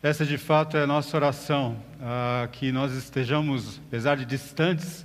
Essa 0.00 0.24
de 0.24 0.38
fato 0.38 0.76
é 0.76 0.84
a 0.84 0.86
nossa 0.86 1.16
oração, 1.16 1.76
ah, 2.00 2.48
que 2.52 2.70
nós 2.70 2.92
estejamos, 2.92 3.80
apesar 3.88 4.16
de 4.16 4.24
distantes, 4.24 5.04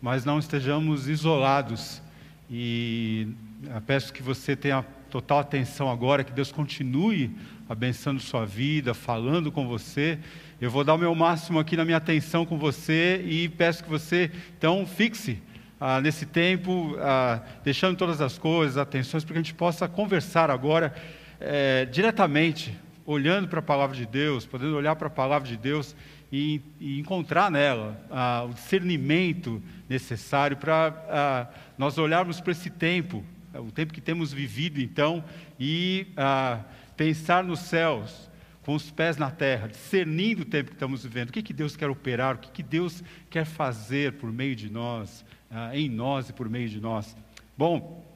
mas 0.00 0.24
não 0.24 0.38
estejamos 0.38 1.08
isolados. 1.08 2.00
E 2.48 3.26
ah, 3.68 3.82
peço 3.84 4.12
que 4.12 4.22
você 4.22 4.54
tenha 4.54 4.84
total 5.10 5.40
atenção 5.40 5.90
agora, 5.90 6.22
que 6.22 6.30
Deus 6.30 6.52
continue 6.52 7.34
abençoando 7.68 8.20
sua 8.20 8.46
vida, 8.46 8.94
falando 8.94 9.50
com 9.50 9.66
você. 9.66 10.20
Eu 10.60 10.70
vou 10.70 10.84
dar 10.84 10.94
o 10.94 10.98
meu 10.98 11.16
máximo 11.16 11.58
aqui 11.58 11.76
na 11.76 11.84
minha 11.84 11.96
atenção 11.96 12.46
com 12.46 12.56
você 12.56 13.20
e 13.26 13.48
peço 13.48 13.82
que 13.82 13.90
você, 13.90 14.30
então, 14.56 14.86
fixe 14.86 15.42
ah, 15.80 16.00
nesse 16.00 16.24
tempo, 16.24 16.96
ah, 17.00 17.42
deixando 17.64 17.96
todas 17.96 18.20
as 18.20 18.38
coisas, 18.38 18.76
atenções, 18.76 19.24
para 19.24 19.32
que 19.32 19.38
a 19.40 19.42
gente 19.42 19.54
possa 19.54 19.88
conversar 19.88 20.48
agora 20.48 20.94
é, 21.40 21.86
diretamente, 21.86 22.72
olhando 23.08 23.48
para 23.48 23.60
a 23.60 23.62
palavra 23.62 23.96
de 23.96 24.04
Deus, 24.04 24.44
podendo 24.44 24.76
olhar 24.76 24.94
para 24.94 25.06
a 25.06 25.10
palavra 25.10 25.48
de 25.48 25.56
Deus 25.56 25.96
e, 26.30 26.60
e 26.78 27.00
encontrar 27.00 27.50
nela 27.50 27.98
ah, 28.10 28.44
o 28.46 28.52
discernimento 28.52 29.62
necessário 29.88 30.58
para 30.58 30.88
ah, 31.08 31.48
nós 31.78 31.96
olharmos 31.96 32.38
para 32.38 32.52
esse 32.52 32.68
tempo, 32.68 33.24
o 33.54 33.72
tempo 33.72 33.94
que 33.94 34.00
temos 34.02 34.30
vivido 34.30 34.78
então, 34.78 35.24
e 35.58 36.08
ah, 36.18 36.60
pensar 36.98 37.42
nos 37.42 37.60
céus, 37.60 38.28
com 38.60 38.74
os 38.74 38.90
pés 38.90 39.16
na 39.16 39.30
terra, 39.30 39.68
discernindo 39.68 40.42
o 40.42 40.44
tempo 40.44 40.68
que 40.68 40.76
estamos 40.76 41.02
vivendo, 41.02 41.30
o 41.30 41.32
que, 41.32 41.42
que 41.42 41.54
Deus 41.54 41.74
quer 41.74 41.88
operar, 41.88 42.34
o 42.34 42.38
que, 42.38 42.50
que 42.50 42.62
Deus 42.62 43.02
quer 43.30 43.46
fazer 43.46 44.18
por 44.18 44.30
meio 44.30 44.54
de 44.54 44.70
nós, 44.70 45.24
em 45.72 45.88
nós 45.88 46.28
e 46.28 46.34
por 46.34 46.46
meio 46.50 46.68
de 46.68 46.78
nós. 46.78 47.16
Bom, 47.56 48.06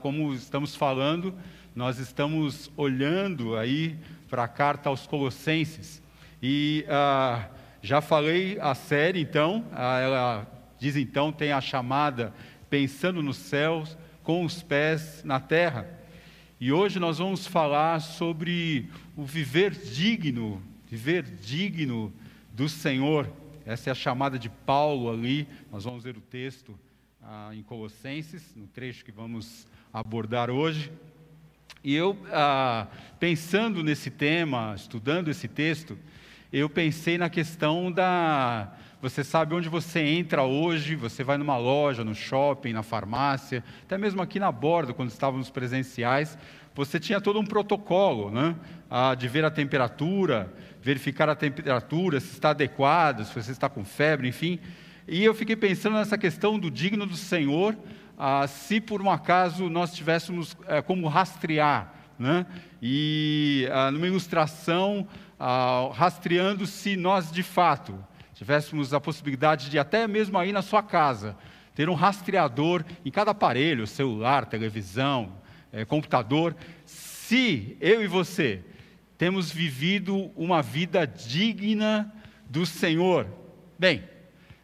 como 0.00 0.34
estamos 0.34 0.74
falando, 0.74 1.32
nós 1.74 1.98
estamos 1.98 2.70
olhando 2.76 3.56
aí 3.56 3.96
para 4.28 4.44
a 4.44 4.48
carta 4.48 4.88
aos 4.88 5.06
Colossenses. 5.06 6.02
E 6.42 6.84
ah, 6.88 7.48
já 7.80 8.00
falei 8.00 8.58
a 8.60 8.74
série, 8.74 9.20
então, 9.20 9.64
ah, 9.72 9.98
ela 9.98 10.74
diz 10.78 10.96
então, 10.96 11.32
tem 11.32 11.52
a 11.52 11.60
chamada 11.60 12.34
Pensando 12.68 13.22
nos 13.22 13.36
Céus, 13.36 13.96
com 14.22 14.44
os 14.44 14.62
pés 14.62 15.22
na 15.24 15.40
terra. 15.40 15.88
E 16.60 16.72
hoje 16.72 16.98
nós 16.98 17.18
vamos 17.18 17.46
falar 17.46 18.00
sobre 18.00 18.88
o 19.16 19.24
viver 19.24 19.72
digno, 19.72 20.62
viver 20.88 21.22
digno 21.22 22.12
do 22.52 22.68
Senhor. 22.68 23.30
Essa 23.64 23.90
é 23.90 23.92
a 23.92 23.94
chamada 23.94 24.38
de 24.38 24.48
Paulo 24.48 25.10
ali. 25.10 25.48
Nós 25.70 25.84
vamos 25.84 26.04
ver 26.04 26.16
o 26.16 26.20
texto 26.20 26.78
ah, 27.22 27.50
em 27.52 27.62
Colossenses, 27.62 28.54
no 28.54 28.66
trecho 28.66 29.04
que 29.04 29.12
vamos 29.12 29.66
abordar 29.92 30.50
hoje. 30.50 30.92
E 31.84 31.96
eu, 31.96 32.16
ah, 32.30 32.86
pensando 33.18 33.82
nesse 33.82 34.08
tema, 34.08 34.72
estudando 34.76 35.28
esse 35.28 35.48
texto, 35.48 35.98
eu 36.52 36.70
pensei 36.70 37.18
na 37.18 37.28
questão 37.28 37.90
da. 37.90 38.72
Você 39.00 39.24
sabe 39.24 39.52
onde 39.52 39.68
você 39.68 39.98
entra 39.98 40.44
hoje, 40.44 40.94
você 40.94 41.24
vai 41.24 41.36
numa 41.36 41.56
loja, 41.56 42.04
no 42.04 42.14
shopping, 42.14 42.72
na 42.72 42.84
farmácia, 42.84 43.64
até 43.82 43.98
mesmo 43.98 44.22
aqui 44.22 44.38
na 44.38 44.52
borda, 44.52 44.94
quando 44.94 45.10
estávamos 45.10 45.50
presenciais, 45.50 46.38
você 46.72 47.00
tinha 47.00 47.20
todo 47.20 47.40
um 47.40 47.44
protocolo, 47.44 48.30
né? 48.30 48.54
Ah, 48.88 49.16
de 49.16 49.26
ver 49.26 49.44
a 49.44 49.50
temperatura, 49.50 50.54
verificar 50.80 51.28
a 51.28 51.34
temperatura, 51.34 52.20
se 52.20 52.34
está 52.34 52.50
adequado, 52.50 53.24
se 53.24 53.34
você 53.34 53.50
está 53.50 53.68
com 53.68 53.84
febre, 53.84 54.28
enfim. 54.28 54.60
E 55.08 55.24
eu 55.24 55.34
fiquei 55.34 55.56
pensando 55.56 55.94
nessa 55.94 56.16
questão 56.16 56.60
do 56.60 56.70
digno 56.70 57.06
do 57.06 57.16
Senhor, 57.16 57.76
ah, 58.24 58.46
se 58.46 58.80
por 58.80 59.02
um 59.02 59.10
acaso 59.10 59.68
nós 59.68 59.92
tivéssemos 59.92 60.56
eh, 60.68 60.80
como 60.80 61.08
rastrear, 61.08 61.92
né? 62.16 62.46
e 62.80 63.68
ah, 63.72 63.90
numa 63.90 64.06
ilustração, 64.06 65.08
ah, 65.40 65.90
rastreando 65.92 66.64
se 66.64 66.94
nós 66.94 67.32
de 67.32 67.42
fato 67.42 67.98
tivéssemos 68.32 68.94
a 68.94 69.00
possibilidade 69.00 69.68
de, 69.68 69.76
até 69.76 70.06
mesmo 70.06 70.38
aí 70.38 70.52
na 70.52 70.62
sua 70.62 70.84
casa, 70.84 71.36
ter 71.74 71.90
um 71.90 71.94
rastreador 71.94 72.84
em 73.04 73.10
cada 73.10 73.32
aparelho, 73.32 73.88
celular, 73.88 74.46
televisão, 74.46 75.32
eh, 75.72 75.84
computador, 75.84 76.54
se 76.86 77.76
eu 77.80 78.04
e 78.04 78.06
você 78.06 78.62
temos 79.18 79.50
vivido 79.50 80.30
uma 80.36 80.62
vida 80.62 81.04
digna 81.08 82.14
do 82.48 82.64
Senhor. 82.64 83.26
Bem, 83.76 84.04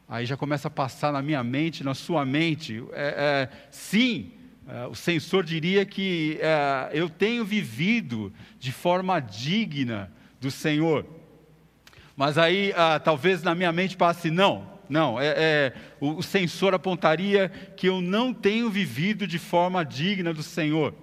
Aí 0.08 0.24
já 0.24 0.38
começa 0.38 0.69
a 0.69 0.70
passar 0.70 1.12
na 1.12 1.20
minha 1.20 1.44
mente, 1.44 1.84
na 1.84 1.92
sua 1.92 2.24
mente. 2.24 2.82
É, 2.92 3.48
é, 3.52 3.69
sim, 3.70 4.32
é, 4.66 4.86
o 4.86 4.94
censor 4.94 5.44
diria 5.44 5.84
que 5.84 6.38
é, 6.41 6.91
eu 6.94 7.10
tenho 7.10 7.44
vivido 7.44 8.32
de 8.58 8.72
forma 8.72 9.20
digna 9.20 10.10
do 10.41 10.50
Senhor. 10.50 11.04
Mas 12.16 12.38
aí 12.38 12.72
ah, 12.74 12.98
talvez 12.98 13.42
na 13.42 13.54
minha 13.54 13.70
mente 13.70 13.98
passe, 13.98 14.30
não, 14.30 14.66
não, 14.88 15.20
é, 15.20 15.26
é, 15.26 15.74
o, 16.00 16.14
o 16.14 16.22
censor 16.22 16.72
apontaria 16.72 17.50
que 17.76 17.86
eu 17.86 18.00
não 18.00 18.32
tenho 18.32 18.70
vivido 18.70 19.26
de 19.26 19.38
forma 19.38 19.84
digna 19.84 20.32
do 20.32 20.42
Senhor. 20.42 20.94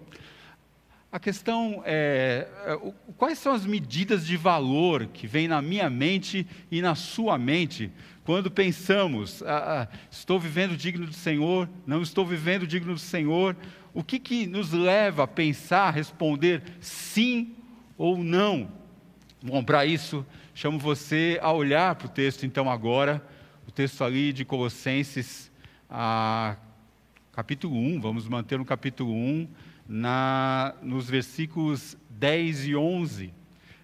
A 1.12 1.20
questão 1.20 1.82
é, 1.86 2.48
é 2.66 2.92
quais 3.18 3.38
são 3.38 3.54
as 3.54 3.66
medidas 3.66 4.26
de 4.26 4.36
valor 4.36 5.06
que 5.14 5.28
vêm 5.28 5.48
na 5.48 5.62
minha 5.62 5.90
mente 5.90 6.46
e 6.70 6.82
na 6.82 6.96
sua 6.96 7.38
mente 7.38 7.92
quando 8.26 8.50
pensamos, 8.50 9.44
ah, 9.44 9.88
ah, 9.88 9.98
estou 10.10 10.40
vivendo 10.40 10.76
digno 10.76 11.06
do 11.06 11.14
Senhor, 11.14 11.70
não 11.86 12.02
estou 12.02 12.26
vivendo 12.26 12.66
digno 12.66 12.94
do 12.94 13.00
Senhor, 13.00 13.56
o 13.94 14.04
que, 14.04 14.18
que 14.18 14.48
nos 14.48 14.72
leva 14.72 15.24
a 15.24 15.28
pensar, 15.28 15.92
responder 15.92 16.64
sim 16.82 17.54
ou 17.96 18.18
não? 18.18 18.68
Bom, 19.44 19.64
para 19.64 19.86
isso, 19.86 20.26
chamo 20.56 20.80
você 20.80 21.38
a 21.40 21.54
olhar 21.54 21.94
para 21.94 22.08
o 22.08 22.10
texto, 22.10 22.48
então, 22.48 22.70
agora, 22.70 23.24
o 23.68 23.72
texto 23.72 24.04
ali 24.04 24.34
de 24.34 24.44
Colossenses, 24.44 25.52
ah, 25.88 26.58
capítulo 27.32 27.78
1, 27.78 28.02
vamos 28.02 28.28
manter 28.28 28.58
no 28.58 28.66
capítulo 28.66 29.14
1, 29.14 29.48
na, 29.88 30.74
nos 30.82 31.08
versículos 31.08 31.96
10 32.10 32.70
e 32.70 32.76
11. 32.76 33.32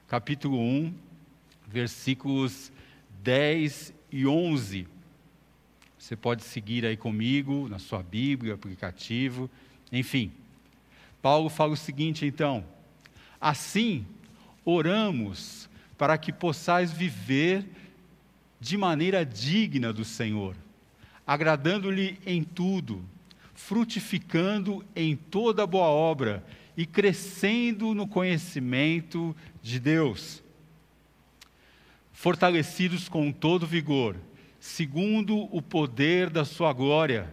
Capítulo 0.07 0.59
1, 0.59 0.93
versículos 1.67 2.71
10 3.21 4.00
e 4.11 4.27
11. 4.27 4.87
Você 5.97 6.15
pode 6.15 6.43
seguir 6.43 6.85
aí 6.85 6.97
comigo 6.97 7.67
na 7.69 7.79
sua 7.79 8.03
Bíblia, 8.03 8.55
aplicativo, 8.55 9.49
enfim. 9.91 10.31
Paulo 11.21 11.49
fala 11.49 11.73
o 11.73 11.77
seguinte, 11.77 12.25
então: 12.25 12.65
assim 13.39 14.05
oramos 14.65 15.69
para 15.97 16.17
que 16.17 16.33
possais 16.33 16.91
viver 16.91 17.65
de 18.59 18.77
maneira 18.77 19.25
digna 19.25 19.93
do 19.93 20.03
Senhor, 20.03 20.55
agradando-lhe 21.25 22.19
em 22.25 22.43
tudo, 22.43 23.03
frutificando 23.53 24.83
em 24.95 25.15
toda 25.15 25.67
boa 25.67 25.87
obra 25.87 26.43
e 26.75 26.85
crescendo 26.85 27.93
no 27.93 28.07
conhecimento 28.07 29.35
de 29.61 29.79
Deus 29.79 30.43
fortalecidos 32.21 33.09
com 33.09 33.31
todo 33.31 33.65
vigor, 33.65 34.15
segundo 34.59 35.49
o 35.51 35.59
poder 35.59 36.29
da 36.29 36.45
sua 36.45 36.71
glória, 36.71 37.27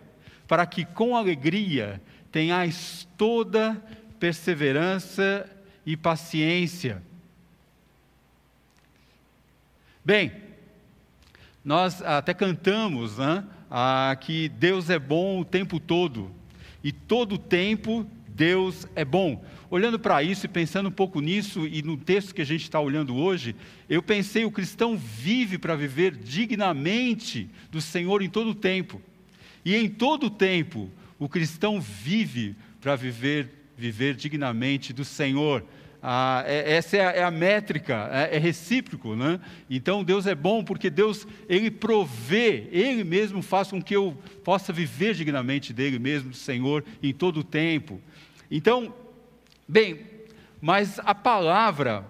para 0.47 0.65
que 0.65 0.83
com 0.83 1.15
alegria 1.15 2.01
tenhais 2.33 3.07
toda 3.19 3.75
perseverança 4.19 5.47
e 5.85 5.95
paciência. 5.95 7.03
Bem, 10.03 10.33
nós 11.63 12.01
até 12.01 12.33
cantamos 12.33 13.19
né, 13.19 13.45
que 14.23 14.49
Deus 14.49 14.89
é 14.89 14.99
bom 14.99 15.39
o 15.39 15.45
tempo 15.45 15.79
todo, 15.79 16.31
e 16.83 16.93
todo 16.93 17.35
o 17.35 17.39
tempo 17.39 18.07
Deus 18.39 18.87
é 18.95 19.05
bom. 19.05 19.45
Olhando 19.69 19.99
para 19.99 20.23
isso 20.23 20.47
e 20.47 20.49
pensando 20.49 20.89
um 20.89 20.93
pouco 20.93 21.21
nisso 21.21 21.67
e 21.67 21.83
no 21.83 21.97
texto 21.97 22.33
que 22.33 22.41
a 22.41 22.47
gente 22.47 22.63
está 22.63 22.79
olhando 22.79 23.17
hoje, 23.17 23.57
eu 23.91 24.01
pensei: 24.01 24.45
o 24.45 24.51
cristão 24.51 24.97
vive 24.97 25.59
para 25.59 25.75
viver 25.75 26.15
dignamente 26.15 27.51
do 27.69 27.81
Senhor 27.81 28.23
em 28.23 28.31
todo 28.31 28.51
o 28.51 28.55
tempo. 28.55 29.03
E 29.65 29.75
em 29.75 29.89
todo 29.89 30.27
o 30.27 30.31
tempo, 30.31 30.89
o 31.19 31.29
cristão 31.29 31.81
vive 31.81 32.55
para 32.81 32.95
viver, 32.95 33.51
viver 33.77 34.15
dignamente 34.15 34.93
do 34.93 35.05
Senhor. 35.05 35.65
Ah, 36.01 36.45
é, 36.47 36.77
essa 36.77 36.97
é 36.97 37.05
a, 37.05 37.11
é 37.11 37.23
a 37.25 37.31
métrica, 37.31 38.09
é, 38.13 38.37
é, 38.37 38.39
recíproco, 38.39 39.17
né? 39.17 39.41
Então 39.69 40.05
Deus 40.05 40.29
é 40.29 40.35
bom 40.35 40.63
porque 40.63 40.89
Deus 40.89 41.27
ele 41.49 41.73
provê, 41.73 42.69
Ele 42.71 43.03
mesmo 43.03 43.43
faz 43.43 43.69
com 43.69 43.83
que 43.83 43.97
eu 43.97 44.17
possa 44.45 44.73
viver 44.73 45.15
dignamente 45.15 45.73
dele 45.73 45.99
mesmo, 45.99 46.31
do 46.31 46.37
Senhor, 46.37 46.85
em 47.03 47.13
todo 47.13 47.41
o 47.41 47.45
tempo. 47.45 48.01
Então, 48.51 48.95
bem, 49.69 50.07
mas 50.61 50.99
a 51.01 51.15
palavra, 51.15 52.05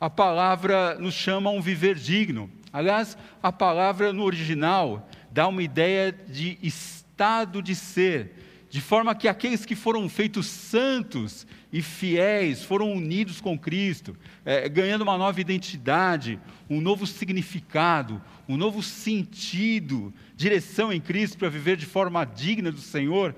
a 0.00 0.08
palavra 0.08 0.96
nos 0.98 1.14
chama 1.14 1.50
a 1.50 1.52
um 1.52 1.60
viver 1.60 1.96
digno. 1.96 2.50
Aliás, 2.72 3.16
a 3.42 3.52
palavra 3.52 4.12
no 4.12 4.24
original 4.24 5.08
dá 5.30 5.46
uma 5.46 5.62
ideia 5.62 6.10
de 6.10 6.58
estado 6.62 7.62
de 7.62 7.74
ser, 7.74 8.32
de 8.70 8.80
forma 8.80 9.14
que 9.14 9.28
aqueles 9.28 9.64
que 9.64 9.76
foram 9.76 10.08
feitos 10.08 10.46
santos 10.46 11.46
e 11.72 11.82
fiéis 11.82 12.62
foram 12.62 12.92
unidos 12.92 13.40
com 13.40 13.58
Cristo, 13.58 14.16
é, 14.44 14.68
ganhando 14.68 15.02
uma 15.02 15.18
nova 15.18 15.40
identidade, 15.40 16.40
um 16.68 16.80
novo 16.80 17.06
significado, 17.06 18.20
um 18.48 18.56
novo 18.56 18.82
sentido, 18.82 20.12
direção 20.34 20.92
em 20.92 21.00
Cristo 21.00 21.36
para 21.36 21.48
viver 21.48 21.76
de 21.76 21.86
forma 21.86 22.24
digna 22.24 22.72
do 22.72 22.80
Senhor. 22.80 23.34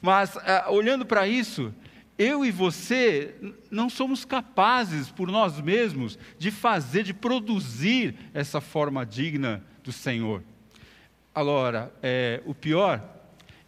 Mas, 0.00 0.36
é, 0.36 0.66
olhando 0.68 1.04
para 1.04 1.26
isso, 1.26 1.74
eu 2.20 2.44
e 2.44 2.50
você 2.50 3.34
não 3.70 3.88
somos 3.88 4.26
capazes 4.26 5.08
por 5.10 5.30
nós 5.30 5.58
mesmos 5.58 6.18
de 6.38 6.50
fazer, 6.50 7.02
de 7.02 7.14
produzir 7.14 8.14
essa 8.34 8.60
forma 8.60 9.06
digna 9.06 9.64
do 9.82 9.90
Senhor. 9.90 10.42
Agora, 11.34 11.90
é, 12.02 12.42
o 12.44 12.54
pior 12.54 13.02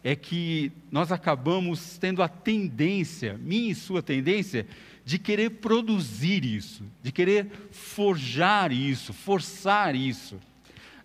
é 0.03 0.15
que 0.15 0.71
nós 0.91 1.11
acabamos 1.11 1.97
tendo 1.97 2.21
a 2.21 2.27
tendência, 2.27 3.39
minha 3.39 3.71
e 3.71 3.75
sua 3.75 4.03
tendência, 4.03 4.67
de 5.03 5.17
querer 5.17 5.49
produzir 5.49 6.45
isso, 6.45 6.83
de 7.01 7.11
querer 7.11 7.47
forjar 7.71 8.71
isso, 8.71 9.13
forçar 9.13 9.95
isso. 9.95 10.39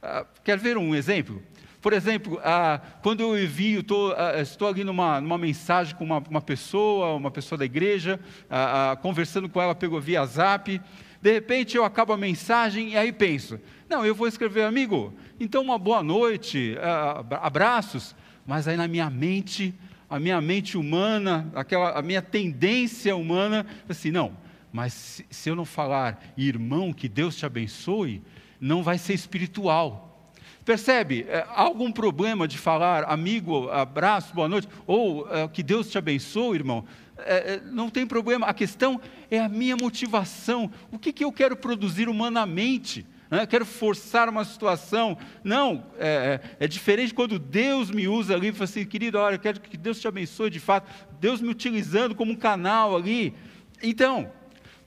Ah, 0.02 0.26
quer 0.44 0.58
ver 0.58 0.76
um 0.76 0.94
exemplo? 0.94 1.42
Por 1.88 1.94
exemplo, 1.94 2.38
ah, 2.44 2.82
quando 3.00 3.20
eu 3.20 3.42
envio, 3.42 3.82
tô, 3.82 4.12
ah, 4.12 4.38
estou 4.42 4.68
ali 4.68 4.84
numa, 4.84 5.22
numa 5.22 5.38
mensagem 5.38 5.96
com 5.96 6.04
uma, 6.04 6.18
uma, 6.18 6.42
pessoa, 6.42 7.14
uma 7.14 7.30
pessoa 7.30 7.58
da 7.58 7.64
igreja, 7.64 8.20
ah, 8.50 8.98
conversando 9.00 9.48
com 9.48 9.58
ela 9.58 9.74
pelo 9.74 9.98
via 9.98 10.22
zap, 10.26 10.78
de 11.22 11.32
repente 11.32 11.78
eu 11.78 11.86
acabo 11.86 12.12
a 12.12 12.16
mensagem 12.18 12.90
e 12.90 12.96
aí 12.98 13.10
penso, 13.10 13.58
não, 13.88 14.04
eu 14.04 14.14
vou 14.14 14.28
escrever, 14.28 14.64
amigo, 14.64 15.14
então 15.40 15.62
uma 15.62 15.78
boa 15.78 16.02
noite, 16.02 16.76
abraços, 17.40 18.14
mas 18.46 18.68
aí 18.68 18.76
na 18.76 18.86
minha 18.86 19.08
mente, 19.08 19.74
a 20.10 20.20
minha 20.20 20.42
mente 20.42 20.76
humana, 20.76 21.50
aquela, 21.54 21.98
a 21.98 22.02
minha 22.02 22.20
tendência 22.20 23.16
humana, 23.16 23.64
assim, 23.88 24.10
não, 24.10 24.36
mas 24.70 24.92
se, 24.92 25.26
se 25.30 25.48
eu 25.48 25.56
não 25.56 25.64
falar, 25.64 26.22
irmão, 26.36 26.92
que 26.92 27.08
Deus 27.08 27.34
te 27.34 27.46
abençoe, 27.46 28.22
não 28.60 28.82
vai 28.82 28.98
ser 28.98 29.14
espiritual. 29.14 30.07
Percebe? 30.68 31.24
É, 31.30 31.46
há 31.48 31.62
algum 31.62 31.90
problema 31.90 32.46
de 32.46 32.58
falar 32.58 33.04
amigo, 33.04 33.70
abraço, 33.70 34.34
boa 34.34 34.46
noite, 34.46 34.68
ou 34.86 35.26
é, 35.34 35.48
que 35.48 35.62
Deus 35.62 35.88
te 35.88 35.96
abençoe, 35.96 36.58
irmão? 36.58 36.84
É, 37.16 37.58
não 37.64 37.88
tem 37.88 38.06
problema. 38.06 38.46
A 38.46 38.52
questão 38.52 39.00
é 39.30 39.40
a 39.40 39.48
minha 39.48 39.78
motivação. 39.78 40.70
O 40.92 40.98
que, 40.98 41.10
que 41.10 41.24
eu 41.24 41.32
quero 41.32 41.56
produzir 41.56 42.06
humanamente? 42.06 43.06
Né? 43.30 43.46
Quero 43.46 43.64
forçar 43.64 44.28
uma 44.28 44.44
situação. 44.44 45.16
Não, 45.42 45.86
é 45.96 46.68
diferente 46.68 47.14
quando 47.14 47.38
Deus 47.38 47.90
me 47.90 48.06
usa 48.06 48.34
ali 48.34 48.48
e 48.48 48.52
fala 48.52 48.64
assim, 48.64 48.84
querido, 48.84 49.16
olha, 49.16 49.36
eu 49.36 49.40
quero 49.40 49.62
que 49.62 49.76
Deus 49.78 49.98
te 49.98 50.06
abençoe 50.06 50.50
de 50.50 50.60
fato. 50.60 50.86
Deus 51.18 51.40
me 51.40 51.48
utilizando 51.48 52.14
como 52.14 52.32
um 52.32 52.36
canal 52.36 52.94
ali. 52.94 53.34
Então, 53.82 54.30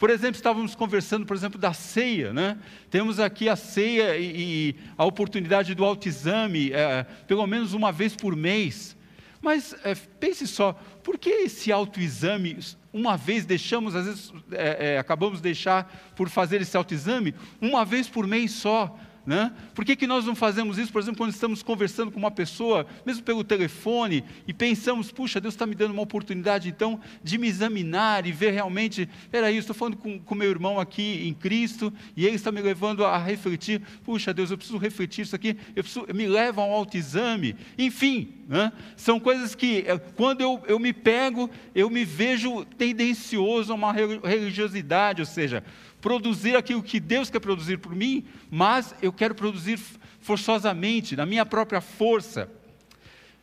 por 0.01 0.09
exemplo, 0.09 0.35
estávamos 0.35 0.73
conversando, 0.73 1.27
por 1.27 1.37
exemplo, 1.37 1.59
da 1.59 1.73
ceia, 1.73 2.33
né? 2.33 2.57
Temos 2.89 3.19
aqui 3.19 3.47
a 3.47 3.55
ceia 3.55 4.17
e, 4.17 4.71
e 4.71 4.75
a 4.97 5.05
oportunidade 5.05 5.75
do 5.75 5.85
autoexame, 5.85 6.71
é, 6.73 7.03
pelo 7.27 7.45
menos 7.45 7.73
uma 7.73 7.91
vez 7.91 8.15
por 8.15 8.35
mês. 8.35 8.97
Mas 9.39 9.75
é, 9.83 9.93
pense 9.93 10.47
só, 10.47 10.73
por 11.03 11.19
que 11.19 11.29
esse 11.29 11.71
autoexame, 11.71 12.57
uma 12.91 13.15
vez 13.15 13.45
deixamos, 13.45 13.95
às 13.95 14.07
vezes 14.07 14.33
é, 14.53 14.97
acabamos 14.97 15.37
de 15.37 15.43
deixar 15.43 16.11
por 16.15 16.29
fazer 16.29 16.61
esse 16.61 16.75
autoexame, 16.75 17.35
uma 17.61 17.85
vez 17.85 18.09
por 18.09 18.25
mês 18.25 18.53
só? 18.53 18.97
Né? 19.23 19.51
Por 19.75 19.85
que, 19.85 19.95
que 19.95 20.07
nós 20.07 20.25
não 20.25 20.35
fazemos 20.35 20.79
isso, 20.79 20.91
por 20.91 20.99
exemplo, 20.99 21.19
quando 21.19 21.31
estamos 21.31 21.61
conversando 21.61 22.11
com 22.11 22.17
uma 22.17 22.31
pessoa, 22.31 22.87
mesmo 23.05 23.21
pelo 23.21 23.43
telefone, 23.43 24.23
e 24.47 24.53
pensamos, 24.53 25.11
puxa, 25.11 25.39
Deus 25.39 25.53
está 25.53 25.67
me 25.67 25.75
dando 25.75 25.91
uma 25.91 26.01
oportunidade 26.01 26.69
então 26.69 26.99
de 27.23 27.37
me 27.37 27.47
examinar 27.47 28.25
e 28.25 28.31
ver 28.31 28.49
realmente, 28.49 29.07
peraí, 29.29 29.57
estou 29.57 29.75
falando 29.75 29.97
com, 29.97 30.35
meu 30.35 30.49
irmão 30.49 30.79
aqui 30.79 31.27
em 31.27 31.35
Cristo, 31.35 31.93
e 32.17 32.25
ele 32.25 32.35
está 32.35 32.51
me 32.51 32.61
levando 32.61 33.05
a 33.05 33.15
refletir, 33.19 33.79
puxa 34.03 34.33
Deus, 34.33 34.49
eu 34.49 34.57
preciso 34.57 34.79
refletir 34.79 35.21
isso 35.21 35.35
aqui, 35.35 35.55
eu 35.75 35.83
preciso, 35.83 36.07
me 36.15 36.25
leva 36.25 36.61
a 36.61 36.65
um 36.65 36.71
autoexame, 36.71 37.55
enfim, 37.77 38.33
né? 38.47 38.73
são 38.95 39.19
coisas 39.19 39.53
que, 39.53 39.83
eh, 39.85 39.99
quando 40.15 40.41
eu, 40.41 40.63
eu 40.67 40.79
me 40.79 40.93
pego, 40.93 41.47
eu 41.75 41.91
me 41.91 42.03
vejo 42.03 42.65
tendencioso 42.65 43.71
a 43.71 43.75
uma 43.75 43.93
religiosidade, 43.93 45.21
ou 45.21 45.27
seja, 45.27 45.63
produzir 46.01 46.55
aquilo 46.55 46.81
que 46.81 46.99
Deus 46.99 47.29
quer 47.29 47.39
produzir 47.39 47.77
por 47.77 47.95
mim, 47.95 48.25
mas 48.49 48.95
eu 49.01 49.13
quero 49.13 49.35
produzir 49.35 49.79
forçosamente, 50.19 51.15
na 51.15 51.25
minha 51.25 51.45
própria 51.45 51.79
força. 51.79 52.49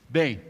Bem, 0.08 0.40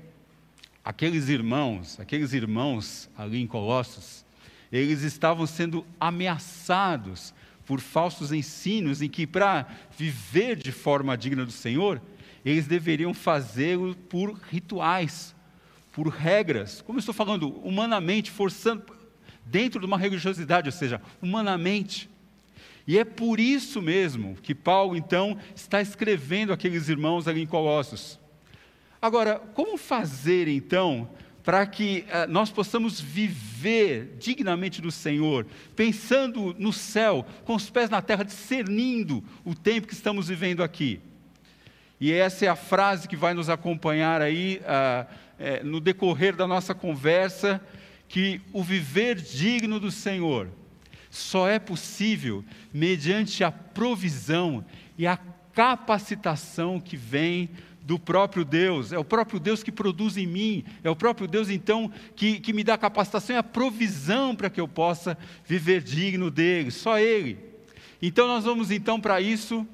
aqueles 0.84 1.28
irmãos, 1.28 2.00
aqueles 2.00 2.32
irmãos 2.32 3.08
ali 3.16 3.40
em 3.40 3.46
Colossos, 3.46 4.24
eles 4.72 5.02
estavam 5.02 5.46
sendo 5.46 5.86
ameaçados 6.00 7.34
por 7.66 7.80
falsos 7.80 8.32
ensinos 8.32 9.02
em 9.02 9.08
que 9.08 9.26
para 9.26 9.66
viver 9.96 10.56
de 10.56 10.72
forma 10.72 11.16
digna 11.16 11.44
do 11.44 11.52
Senhor, 11.52 12.00
eles 12.44 12.66
deveriam 12.66 13.12
fazê-lo 13.12 13.94
por 13.94 14.32
rituais, 14.50 15.34
por 15.92 16.08
regras, 16.08 16.80
como 16.80 16.98
eu 16.98 17.00
estou 17.00 17.14
falando, 17.14 17.50
humanamente, 17.62 18.30
forçando, 18.30 18.84
dentro 19.50 19.80
de 19.80 19.86
uma 19.86 19.98
religiosidade, 19.98 20.68
ou 20.68 20.72
seja, 20.72 21.00
humanamente. 21.20 22.08
E 22.86 22.98
é 22.98 23.04
por 23.04 23.38
isso 23.38 23.82
mesmo 23.82 24.36
que 24.42 24.54
Paulo, 24.54 24.96
então, 24.96 25.38
está 25.54 25.80
escrevendo 25.80 26.52
aqueles 26.52 26.88
irmãos 26.88 27.28
ali 27.28 27.42
em 27.42 27.46
Colossos. 27.46 28.18
Agora, 29.00 29.38
como 29.54 29.76
fazer, 29.76 30.48
então, 30.48 31.08
para 31.44 31.66
que 31.66 32.04
uh, 32.08 32.30
nós 32.30 32.50
possamos 32.50 33.00
viver 33.00 34.16
dignamente 34.18 34.80
do 34.80 34.90
Senhor, 34.90 35.46
pensando 35.76 36.54
no 36.58 36.72
céu, 36.72 37.24
com 37.44 37.54
os 37.54 37.70
pés 37.70 37.90
na 37.90 38.02
terra, 38.02 38.24
discernindo 38.24 39.22
o 39.44 39.54
tempo 39.54 39.86
que 39.86 39.94
estamos 39.94 40.28
vivendo 40.28 40.62
aqui? 40.62 41.00
E 42.00 42.12
essa 42.12 42.44
é 42.44 42.48
a 42.48 42.56
frase 42.56 43.08
que 43.08 43.16
vai 43.16 43.34
nos 43.34 43.50
acompanhar 43.50 44.22
aí 44.22 44.60
uh, 44.62 45.04
uh, 45.62 45.66
no 45.66 45.80
decorrer 45.80 46.34
da 46.34 46.46
nossa 46.46 46.74
conversa 46.74 47.60
que 48.08 48.40
o 48.52 48.62
viver 48.62 49.16
digno 49.16 49.78
do 49.78 49.90
Senhor 49.90 50.48
só 51.10 51.48
é 51.48 51.58
possível 51.58 52.44
mediante 52.72 53.44
a 53.44 53.50
provisão 53.50 54.64
e 54.96 55.06
a 55.06 55.16
capacitação 55.52 56.80
que 56.80 56.96
vem 56.96 57.50
do 57.82 57.98
próprio 57.98 58.44
Deus, 58.44 58.92
é 58.92 58.98
o 58.98 59.04
próprio 59.04 59.40
Deus 59.40 59.62
que 59.62 59.72
produz 59.72 60.18
em 60.18 60.26
mim, 60.26 60.64
é 60.84 60.90
o 60.90 60.96
próprio 60.96 61.26
Deus 61.26 61.48
então 61.48 61.90
que, 62.14 62.38
que 62.38 62.52
me 62.52 62.62
dá 62.62 62.74
a 62.74 62.78
capacitação 62.78 63.34
e 63.34 63.38
a 63.38 63.42
provisão 63.42 64.36
para 64.36 64.50
que 64.50 64.60
eu 64.60 64.68
possa 64.68 65.16
viver 65.46 65.82
digno 65.82 66.30
dele, 66.30 66.70
só 66.70 66.98
Ele. 66.98 67.38
Então 68.00 68.28
nós 68.28 68.44
vamos 68.44 68.70
então 68.70 69.00
para 69.00 69.20
isso 69.20 69.66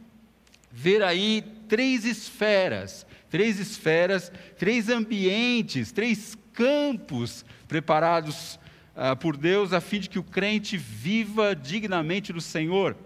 ver 0.71 1.03
aí 1.03 1.43
três 1.69 2.05
esferas, 2.05 3.05
três 3.29 3.59
esferas, 3.59 4.31
três 4.57 4.89
ambientes, 4.89 5.91
três 5.91 6.39
campos 6.55 7.45
preparados 7.69 8.59
uh, 8.95 9.15
por 9.17 9.37
Deus 9.37 9.73
a 9.73 9.81
fim 9.81 10.01
de 10.01 10.09
que 10.09 10.19
o 10.19 10.23
crente 10.23 10.77
viva 10.79 11.55
dignamente 11.55 12.33
do 12.33 12.41
Senhor. 12.41 12.97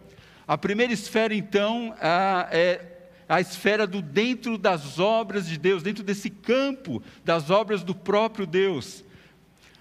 A 0.47 0.57
primeira 0.57 0.93
esfera, 0.93 1.35
então, 1.35 1.95
é 2.01 2.99
a 3.29 3.41
esfera 3.41 3.87
do 3.87 4.01
dentro 4.01 4.57
das 4.57 4.99
obras 4.99 5.47
de 5.47 5.59
Deus, 5.59 5.83
dentro 5.83 6.03
desse 6.03 6.31
campo 6.31 7.03
das 7.23 7.51
obras 7.51 7.85
do 7.85 7.95
próprio 7.95 8.47
Deus. 8.47 9.05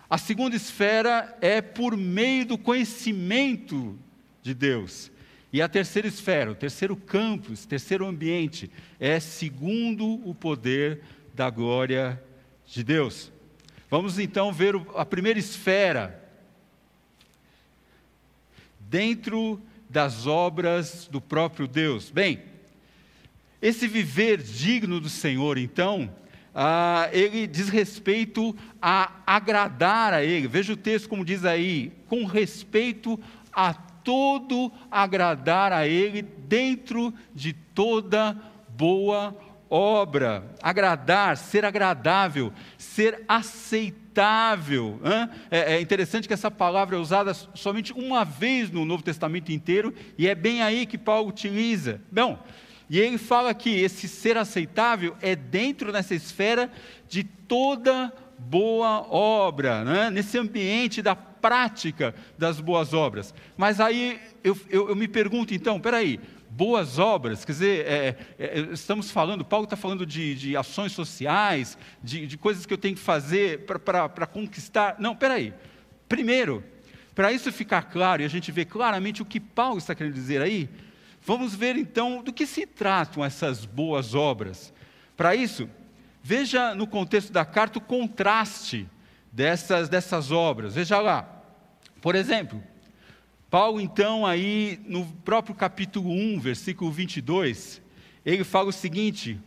A 0.10 0.18
segunda 0.18 0.56
esfera 0.56 1.38
é 1.40 1.62
por 1.62 1.96
meio 1.96 2.46
do 2.46 2.58
conhecimento 2.58 3.98
de 4.42 4.54
Deus. 4.54 5.12
E 5.52 5.62
a 5.62 5.70
terceira 5.70 6.08
esfera, 6.08 6.52
o 6.52 6.56
terceiro 6.56 6.96
campo, 6.96 7.54
o 7.54 7.58
terceiro 7.58 8.06
ambiente, 8.06 8.70
é 9.00 9.20
segundo 9.20 10.06
o 10.28 10.36
poder 10.36 11.02
da 11.34 11.50
glória 11.50 12.22
de 12.66 12.84
Deus. 12.84 13.32
Vamos 13.90 14.20
então 14.20 14.52
ver 14.52 14.76
a 14.96 15.06
primeira 15.06 15.40
esfera. 15.40 16.22
Dentro 18.80 19.62
das 19.90 20.28
obras 20.28 21.08
do 21.10 21.22
próprio 21.22 21.68
Deus. 21.68 22.10
Bem, 22.10 22.42
esse 23.62 23.88
viver 23.88 24.42
digno 24.42 25.00
do 25.00 25.10
Senhor, 25.10 25.58
então, 25.58 26.14
ah, 26.54 27.10
ele 27.14 27.48
diz 27.48 27.70
respeito 27.70 28.56
a 28.82 29.12
agradar 29.26 30.14
a 30.14 30.24
Ele. 30.24 30.48
Veja 30.48 30.74
o 30.74 30.78
texto 30.78 31.08
como 31.08 31.24
diz 31.24 31.46
aí, 31.46 31.94
com 32.08 32.26
respeito 32.26 33.20
a 33.54 33.74
todo 33.74 34.72
agradar 34.92 35.72
a 35.72 35.88
Ele, 35.88 36.22
dentro 36.22 37.14
de 37.34 37.54
toda 37.54 38.38
boa 38.70 39.28
obra, 39.28 39.47
agradar, 40.62 41.38
ser 41.38 41.66
agradável, 41.66 42.52
ser 42.78 43.24
aceitável. 43.28 45.00
É, 45.52 45.76
é, 45.76 45.82
interessante 45.82 46.28
que 46.28 46.34
essa 46.34 46.50
palavra 46.52 46.96
é 46.96 47.00
usada 47.00 47.34
somente 47.34 47.94
uma 47.94 48.24
vez 48.24 48.72
no 48.72 48.86
Novo 48.86 49.04
Testamento 49.04 49.52
inteiro, 49.52 49.94
e 50.18 50.28
é 50.28 50.36
bem 50.36 50.62
aí 50.62 50.86
que 50.86 50.98
Paulo 50.98 51.30
utiliza. 51.30 52.02
Bom, 52.12 52.42
e 52.90 53.00
ele 53.00 53.18
fala 53.18 53.54
que 53.54 53.70
esse 53.70 54.08
ser 54.08 54.38
aceitável 54.38 55.16
é 55.22 55.36
dentro 55.36 55.92
dessa 55.92 56.16
esfera 56.16 56.72
de 57.08 57.24
toda 57.24 58.14
boa 58.38 59.06
obra, 59.12 59.84
né? 59.84 60.10
nesse 60.10 60.38
ambiente 60.38 61.02
da 61.02 61.16
prática 61.16 62.16
das 62.38 62.60
boas 62.60 62.94
obras. 62.94 63.34
Mas 63.56 63.80
aí 63.80 64.20
eu, 64.44 64.58
eu, 64.70 64.90
eu 64.90 64.96
me 64.96 65.08
pergunto, 65.08 65.54
então, 65.54 65.80
peraí, 65.80 66.20
boas 66.58 66.98
obras, 66.98 67.46
quer 67.46 67.52
dizer, 67.52 67.86
é, 67.86 68.16
é, 68.40 68.60
estamos 68.72 69.12
falando, 69.12 69.46
Paulo 69.46 69.66
está 69.66 69.76
falando 69.76 70.08
de, 70.08 70.34
de, 70.34 70.58
ações 70.58 70.92
sociais, 70.92 71.78
de, 72.02 72.26
de, 72.26 72.36
coisas 72.36 72.66
que 72.66 72.74
eu 72.74 72.80
tenho 72.80 72.96
que 72.96 73.02
fazer 73.02 73.64
para 73.68 74.26
conquistar. 74.26 74.96
Não, 74.98 75.16
peraí. 75.16 75.54
Primeiro, 76.10 76.64
para 77.14 77.32
isso 77.32 77.52
ficar 77.52 77.84
claro 77.84 78.24
e 78.24 78.26
a 78.26 78.28
gente 78.28 78.52
ver 78.52 78.66
claramente 78.66 79.22
o 79.22 79.26
que 79.26 79.40
Paulo 79.40 79.78
está 79.78 79.94
querendo 79.94 80.16
dizer 80.16 80.42
aí, 80.42 80.68
vamos 81.22 81.54
ver 81.54 81.76
então 81.76 82.24
do 82.24 82.34
que 82.34 82.48
se 82.48 82.66
tratam 82.66 83.24
essas 83.24 83.64
boas 83.64 84.16
obras. 84.16 84.74
Para 85.16 85.36
isso, 85.36 85.70
veja 86.24 86.74
no 86.74 86.88
contexto 86.88 87.32
da 87.32 87.46
carta 87.46 87.78
o 87.78 87.82
contraste 87.82 88.90
dessas, 89.32 89.90
dessas 89.90 90.32
obras. 90.32 90.74
Veja 90.74 91.00
lá. 91.00 91.44
Por 92.02 92.16
exemplo, 92.16 92.64
Paulo, 93.50 93.80
então, 93.80 94.26
aí 94.26 94.78
no 94.86 95.06
próprio 95.24 95.56
capítulo 95.56 96.12
1, 96.12 96.40
versículo 96.42 96.92
22, 96.92 97.82
ele 98.26 98.44
fala 98.44 98.68
o 98.68 98.74
seguinte: 98.74 99.40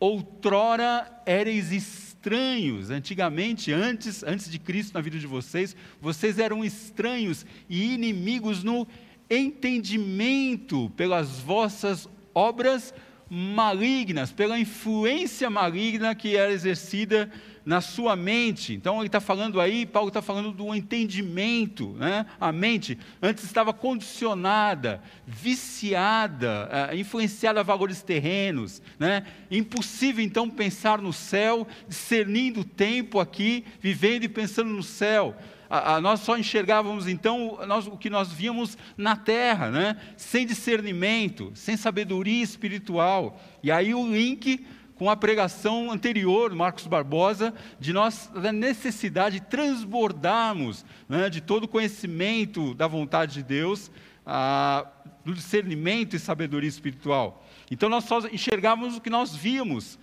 Outrora 0.00 1.08
ereis 1.24 1.70
estranhos, 1.70 2.90
antigamente, 2.90 3.72
antes, 3.72 4.24
antes 4.24 4.50
de 4.50 4.58
Cristo 4.58 4.94
na 4.94 5.00
vida 5.00 5.20
de 5.20 5.26
vocês, 5.26 5.76
vocês 6.00 6.40
eram 6.40 6.64
estranhos 6.64 7.46
e 7.68 7.94
inimigos 7.94 8.64
no 8.64 8.88
entendimento 9.30 10.90
pelas 10.96 11.38
vossas 11.38 12.08
obras 12.34 12.92
malignas, 13.30 14.32
pela 14.32 14.58
influência 14.58 15.48
maligna 15.48 16.12
que 16.12 16.36
era 16.36 16.50
exercida 16.50 17.30
na 17.68 17.82
sua 17.82 18.16
mente. 18.16 18.72
Então 18.72 18.96
ele 18.96 19.08
está 19.08 19.20
falando 19.20 19.60
aí, 19.60 19.84
Paulo 19.84 20.08
está 20.08 20.22
falando 20.22 20.52
do 20.52 20.74
entendimento, 20.74 21.90
né? 21.98 22.24
A 22.40 22.50
mente 22.50 22.98
antes 23.20 23.44
estava 23.44 23.74
condicionada, 23.74 25.02
viciada, 25.26 26.90
uh, 26.90 26.96
influenciada 26.96 27.60
a 27.60 27.62
valores 27.62 28.00
terrenos, 28.00 28.80
né? 28.98 29.26
Impossível 29.50 30.24
então 30.24 30.48
pensar 30.48 31.02
no 31.02 31.12
céu, 31.12 31.68
discernindo 31.86 32.60
o 32.60 32.64
tempo 32.64 33.20
aqui, 33.20 33.66
vivendo 33.82 34.24
e 34.24 34.30
pensando 34.30 34.70
no 34.70 34.82
céu. 34.82 35.36
A, 35.68 35.96
a, 35.96 36.00
nós 36.00 36.20
só 36.20 36.38
enxergávamos 36.38 37.06
então 37.06 37.58
nós, 37.66 37.86
o 37.86 37.98
que 37.98 38.08
nós 38.08 38.32
víamos 38.32 38.78
na 38.96 39.14
terra, 39.14 39.70
né? 39.70 39.98
sem 40.16 40.46
discernimento, 40.46 41.52
sem 41.54 41.76
sabedoria 41.76 42.42
espiritual. 42.42 43.38
E 43.62 43.70
aí 43.70 43.94
o 43.94 44.10
link 44.10 44.64
com 44.98 45.08
a 45.08 45.16
pregação 45.16 45.92
anterior, 45.92 46.52
Marcos 46.52 46.88
Barbosa, 46.88 47.54
de 47.78 47.92
nós, 47.92 48.28
da 48.34 48.50
necessidade 48.50 49.38
de 49.38 49.46
transbordarmos 49.46 50.84
né, 51.08 51.30
de 51.30 51.40
todo 51.40 51.64
o 51.64 51.68
conhecimento 51.68 52.74
da 52.74 52.88
vontade 52.88 53.34
de 53.34 53.42
Deus, 53.44 53.92
ah, 54.26 54.84
do 55.24 55.32
discernimento 55.32 56.16
e 56.16 56.18
sabedoria 56.18 56.68
espiritual. 56.68 57.46
Então 57.70 57.88
nós 57.88 58.04
só 58.04 58.18
enxergávamos 58.26 58.96
o 58.96 59.00
que 59.00 59.08
nós 59.08 59.36
víamos. 59.36 59.98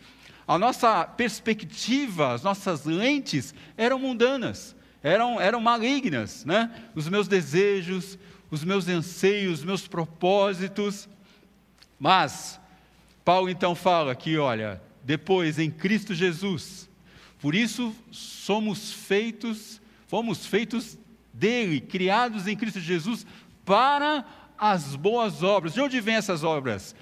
A 0.47 0.57
nossa 0.57 1.03
perspectiva, 1.03 2.33
as 2.33 2.41
nossas 2.41 2.85
lentes 2.85 3.53
eram 3.75 3.99
mundanas, 3.99 4.75
eram, 5.03 5.41
eram 5.41 5.59
malignas, 5.59 6.45
né? 6.45 6.71
Os 6.95 7.09
meus 7.09 7.27
desejos, 7.27 8.17
os 8.49 8.63
meus 8.63 8.87
anseios, 8.87 9.59
os 9.59 9.65
meus 9.65 9.87
propósitos. 9.87 11.09
Mas 11.99 12.61
Paulo 13.25 13.49
então 13.49 13.73
fala 13.73 14.11
aqui, 14.11 14.37
olha, 14.37 14.79
depois 15.05 15.59
em 15.59 15.69
Cristo 15.69 16.15
Jesus. 16.15 16.89
Por 17.39 17.53
isso 17.53 17.95
somos 18.11 18.91
feitos, 18.91 19.79
fomos 20.07 20.45
feitos 20.45 20.97
dele, 21.31 21.79
criados 21.79 22.47
em 22.47 22.57
Cristo 22.57 22.79
Jesus 22.79 23.25
para 23.63 24.25
as 24.57 24.95
boas 24.95 25.43
obras. 25.43 25.73
De 25.73 25.81
onde 25.81 26.01
vêm 26.01 26.15
essas 26.15 26.43
obras? 26.43 26.95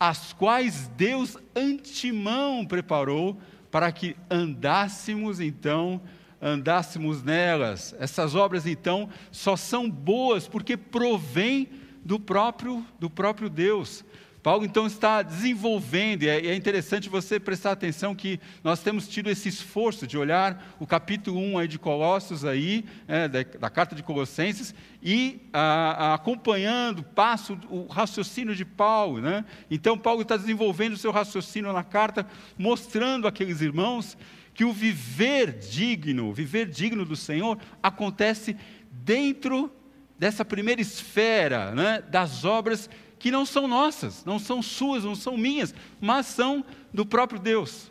As 0.00 0.32
quais 0.32 0.88
Deus 0.96 1.36
antemão 1.54 2.64
preparou 2.64 3.38
para 3.70 3.92
que 3.92 4.16
andássemos 4.30 5.38
então, 5.38 6.00
andássemos 6.40 7.22
nelas. 7.22 7.94
Essas 7.98 8.34
obras 8.34 8.66
então 8.66 9.10
só 9.30 9.56
são 9.56 9.90
boas 9.90 10.48
porque 10.48 10.76
provém 10.76 11.68
do 12.02 12.18
próprio 12.18 12.86
do 12.98 13.10
próprio 13.10 13.50
Deus. 13.50 14.04
Paulo 14.46 14.64
então 14.64 14.86
está 14.86 15.22
desenvolvendo, 15.22 16.22
e 16.22 16.28
é, 16.28 16.46
é 16.46 16.54
interessante 16.54 17.08
você 17.08 17.40
prestar 17.40 17.72
atenção 17.72 18.14
que 18.14 18.38
nós 18.62 18.78
temos 18.78 19.08
tido 19.08 19.28
esse 19.28 19.48
esforço 19.48 20.06
de 20.06 20.16
olhar 20.16 20.76
o 20.78 20.86
capítulo 20.86 21.40
1 21.40 21.58
aí 21.58 21.66
de 21.66 21.80
Colossos, 21.80 22.44
aí, 22.44 22.84
é, 23.08 23.26
da, 23.26 23.42
da, 23.42 23.68
carta 23.68 23.96
de 23.96 24.04
Colossenses, 24.04 24.72
e 25.02 25.40
a, 25.52 26.10
a, 26.10 26.14
acompanhando, 26.14 27.02
passo 27.02 27.58
o 27.68 27.88
raciocínio 27.88 28.54
de 28.54 28.64
Paulo. 28.64 29.20
Né? 29.20 29.44
Então, 29.68 29.98
Paulo 29.98 30.22
está 30.22 30.36
desenvolvendo 30.36 30.92
o 30.92 30.96
seu 30.96 31.10
raciocínio 31.10 31.72
na 31.72 31.82
carta, 31.82 32.24
mostrando 32.56 33.26
àqueles 33.26 33.60
irmãos 33.60 34.16
que 34.54 34.64
o 34.64 34.72
viver 34.72 35.58
digno, 35.58 36.32
viver 36.32 36.66
digno 36.66 37.04
do 37.04 37.16
Senhor, 37.16 37.58
acontece 37.82 38.56
dentro 38.92 39.72
dessa 40.16 40.44
primeira 40.44 40.80
esfera 40.80 41.74
né, 41.74 42.00
das 42.00 42.44
obras 42.44 42.88
que 43.18 43.30
não 43.30 43.46
são 43.46 43.66
nossas, 43.66 44.24
não 44.24 44.38
são 44.38 44.62
suas, 44.62 45.04
não 45.04 45.14
são 45.14 45.36
minhas, 45.36 45.74
mas 46.00 46.26
são 46.26 46.64
do 46.92 47.04
próprio 47.04 47.38
Deus. 47.38 47.90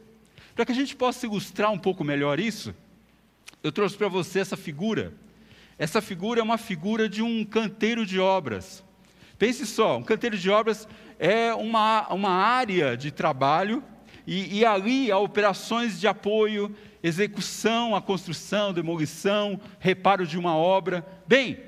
Para 0.55 0.65
que 0.65 0.71
a 0.71 0.75
gente 0.75 0.95
possa 0.95 1.25
ilustrar 1.25 1.71
um 1.71 1.77
pouco 1.77 2.03
melhor 2.03 2.39
isso, 2.39 2.73
eu 3.61 3.71
trouxe 3.71 3.97
para 3.97 4.07
você 4.07 4.39
essa 4.39 4.55
figura. 4.55 5.13
Essa 5.77 6.01
figura 6.01 6.39
é 6.39 6.43
uma 6.43 6.57
figura 6.57 7.09
de 7.09 7.21
um 7.21 7.43
canteiro 7.43 8.05
de 8.05 8.19
obras. 8.19 8.83
Pense 9.37 9.65
só, 9.65 9.97
um 9.97 10.03
canteiro 10.03 10.37
de 10.37 10.49
obras 10.49 10.87
é 11.19 11.53
uma, 11.53 12.07
uma 12.13 12.29
área 12.29 12.95
de 12.95 13.11
trabalho 13.11 13.83
e, 14.25 14.59
e 14.59 14.65
ali 14.65 15.11
há 15.11 15.17
operações 15.17 15.99
de 15.99 16.07
apoio, 16.07 16.73
execução, 17.03 17.95
a 17.95 18.01
construção, 18.01 18.73
demolição, 18.73 19.59
reparo 19.79 20.25
de 20.25 20.37
uma 20.37 20.55
obra. 20.55 21.05
Bem, 21.27 21.59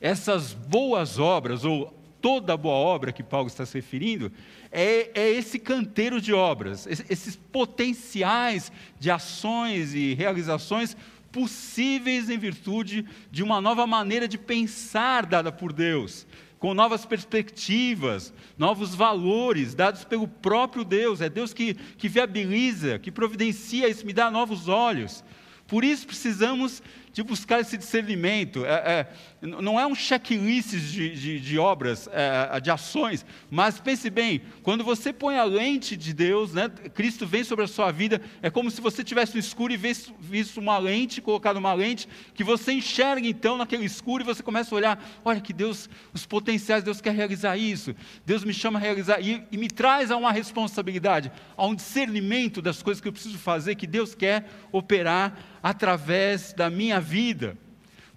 essas 0.00 0.52
boas 0.54 1.18
obras 1.18 1.64
ou 1.64 1.92
toda 2.20 2.54
a 2.54 2.56
boa 2.56 2.74
obra 2.74 3.12
que 3.12 3.22
Paulo 3.22 3.48
está 3.48 3.64
se 3.64 3.74
referindo, 3.74 4.30
é, 4.70 5.10
é 5.14 5.30
esse 5.30 5.58
canteiro 5.58 6.20
de 6.20 6.32
obras, 6.32 6.86
esses 6.86 7.36
potenciais 7.36 8.70
de 8.98 9.10
ações 9.10 9.94
e 9.94 10.14
realizações 10.14 10.96
possíveis 11.32 12.28
em 12.28 12.38
virtude 12.38 13.06
de 13.30 13.42
uma 13.42 13.60
nova 13.60 13.86
maneira 13.86 14.26
de 14.26 14.36
pensar 14.36 15.26
dada 15.26 15.50
por 15.52 15.72
Deus, 15.72 16.26
com 16.58 16.74
novas 16.74 17.06
perspectivas, 17.06 18.34
novos 18.58 18.94
valores 18.94 19.74
dados 19.74 20.04
pelo 20.04 20.28
próprio 20.28 20.84
Deus. 20.84 21.20
É 21.20 21.28
Deus 21.28 21.54
que, 21.54 21.74
que 21.74 22.08
viabiliza, 22.08 22.98
que 22.98 23.10
providencia 23.10 23.88
isso, 23.88 24.04
me 24.04 24.12
dá 24.12 24.30
novos 24.30 24.68
olhos. 24.68 25.24
Por 25.66 25.84
isso 25.84 26.06
precisamos 26.06 26.82
de 27.12 27.22
buscar 27.22 27.60
esse 27.60 27.76
discernimento. 27.76 28.64
É, 28.64 28.70
é, 28.70 29.46
não 29.46 29.80
é 29.80 29.86
um 29.86 29.94
checklist 29.94 30.70
de, 30.70 31.10
de, 31.10 31.40
de 31.40 31.58
obras, 31.58 32.08
é, 32.12 32.60
de 32.60 32.70
ações, 32.70 33.24
mas 33.50 33.80
pense 33.80 34.08
bem: 34.10 34.42
quando 34.62 34.84
você 34.84 35.12
põe 35.12 35.38
a 35.38 35.44
lente 35.44 35.96
de 35.96 36.12
Deus, 36.12 36.52
né, 36.52 36.68
Cristo 36.94 37.26
vem 37.26 37.42
sobre 37.42 37.64
a 37.64 37.68
sua 37.68 37.90
vida, 37.90 38.20
é 38.42 38.50
como 38.50 38.70
se 38.70 38.80
você 38.80 39.02
tivesse 39.02 39.34
no 39.34 39.40
escuro 39.40 39.72
e 39.72 39.76
visse, 39.76 40.12
visse 40.20 40.58
uma 40.58 40.78
lente, 40.78 41.20
colocado 41.20 41.56
uma 41.56 41.72
lente, 41.72 42.08
que 42.34 42.44
você 42.44 42.72
enxerga 42.72 43.26
então 43.26 43.56
naquele 43.56 43.84
escuro 43.84 44.22
e 44.22 44.26
você 44.26 44.42
começa 44.42 44.74
a 44.74 44.76
olhar: 44.76 45.04
olha 45.24 45.40
que 45.40 45.52
Deus, 45.52 45.88
os 46.12 46.26
potenciais, 46.26 46.84
Deus 46.84 47.00
quer 47.00 47.14
realizar 47.14 47.56
isso, 47.56 47.94
Deus 48.24 48.44
me 48.44 48.52
chama 48.52 48.78
a 48.78 48.82
realizar, 48.82 49.20
e, 49.20 49.42
e 49.50 49.56
me 49.56 49.68
traz 49.68 50.10
a 50.10 50.16
uma 50.16 50.32
responsabilidade, 50.32 51.32
a 51.56 51.66
um 51.66 51.74
discernimento 51.74 52.62
das 52.62 52.82
coisas 52.82 53.00
que 53.00 53.08
eu 53.08 53.12
preciso 53.12 53.38
fazer, 53.38 53.74
que 53.74 53.86
Deus 53.86 54.14
quer 54.14 54.46
operar 54.70 55.36
através 55.62 56.52
da 56.52 56.70
minha 56.70 56.99
vida. 57.00 57.56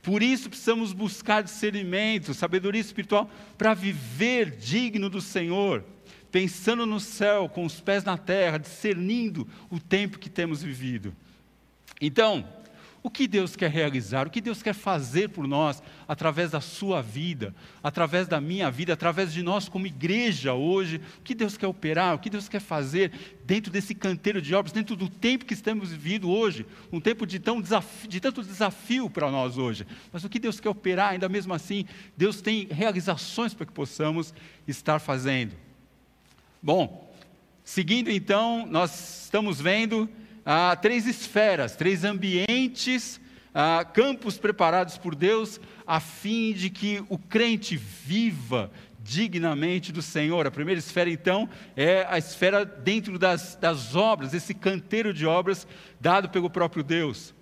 Por 0.01 0.21
isso 0.21 0.49
precisamos 0.49 0.91
buscar 0.91 1.43
discernimento, 1.43 2.33
sabedoria 2.33 2.81
espiritual, 2.81 3.29
para 3.57 3.73
viver 3.73 4.51
digno 4.51 5.09
do 5.09 5.21
Senhor, 5.21 5.83
pensando 6.29 6.85
no 6.85 6.99
céu, 6.99 7.47
com 7.47 7.65
os 7.65 7.79
pés 7.79 8.03
na 8.03 8.17
terra, 8.17 8.57
discernindo 8.57 9.47
o 9.69 9.79
tempo 9.79 10.19
que 10.19 10.29
temos 10.29 10.61
vivido. 10.61 11.15
Então, 12.01 12.45
o 13.03 13.09
que 13.09 13.27
Deus 13.27 13.53
quer 13.53 13.69
realizar, 13.69 14.25
o 14.25 14.29
que 14.29 14.39
Deus 14.39 14.63
quer 14.63 14.73
fazer 14.73 15.27
por 15.27 15.45
nós 15.45 15.83
através 16.07 16.51
da 16.51 16.61
sua 16.61 17.01
vida, 17.01 17.53
através 17.83 18.29
da 18.29 18.39
minha 18.39 18.71
vida, 18.71 18.93
através 18.93 19.33
de 19.33 19.43
nós 19.43 19.67
como 19.67 19.85
igreja 19.85 20.53
hoje, 20.53 21.01
o 21.19 21.21
que 21.21 21.35
Deus 21.35 21.57
quer 21.57 21.67
operar, 21.67 22.15
o 22.15 22.19
que 22.19 22.29
Deus 22.29 22.47
quer 22.47 22.61
fazer 22.61 23.11
dentro 23.45 23.69
desse 23.69 23.93
canteiro 23.93 24.41
de 24.41 24.55
obras, 24.55 24.71
dentro 24.71 24.95
do 24.95 25.09
tempo 25.09 25.43
que 25.43 25.53
estamos 25.53 25.91
vivendo 25.91 26.29
hoje, 26.29 26.65
um 26.93 27.01
tempo 27.01 27.27
de, 27.27 27.39
tão 27.39 27.59
desafio, 27.59 28.09
de 28.09 28.21
tanto 28.21 28.41
desafio 28.41 29.09
para 29.09 29.29
nós 29.29 29.57
hoje. 29.57 29.85
Mas 30.09 30.23
o 30.23 30.29
que 30.29 30.39
Deus 30.39 30.61
quer 30.61 30.69
operar, 30.69 31.11
ainda 31.11 31.27
mesmo 31.27 31.53
assim, 31.53 31.85
Deus 32.15 32.41
tem 32.41 32.67
realizações 32.71 33.53
para 33.53 33.65
que 33.65 33.73
possamos 33.73 34.33
estar 34.65 34.99
fazendo. 34.99 35.53
Bom, 36.61 37.13
seguindo 37.65 38.09
então, 38.09 38.65
nós 38.65 39.25
estamos 39.25 39.59
vendo 39.59 40.09
ah, 40.45 40.75
três 40.75 41.07
esferas, 41.07 41.75
três 41.75 42.03
ambientes 42.03 43.19
ah, 43.53 43.85
campos 43.85 44.37
preparados 44.37 44.97
por 44.97 45.15
Deus 45.15 45.59
a 45.85 45.99
fim 45.99 46.53
de 46.53 46.69
que 46.69 47.03
o 47.09 47.17
crente 47.17 47.77
viva 47.77 48.71
dignamente 49.03 49.91
do 49.91 50.01
Senhor. 50.01 50.47
A 50.47 50.51
primeira 50.51 50.79
esfera, 50.79 51.09
então, 51.09 51.49
é 51.75 52.05
a 52.09 52.17
esfera 52.17 52.65
dentro 52.65 53.19
das, 53.19 53.55
das 53.55 53.95
obras, 53.95 54.33
esse 54.33 54.53
canteiro 54.53 55.13
de 55.13 55.25
obras 55.25 55.67
dado 55.99 56.29
pelo 56.29 56.49
próprio 56.49 56.83
Deus. 56.83 57.33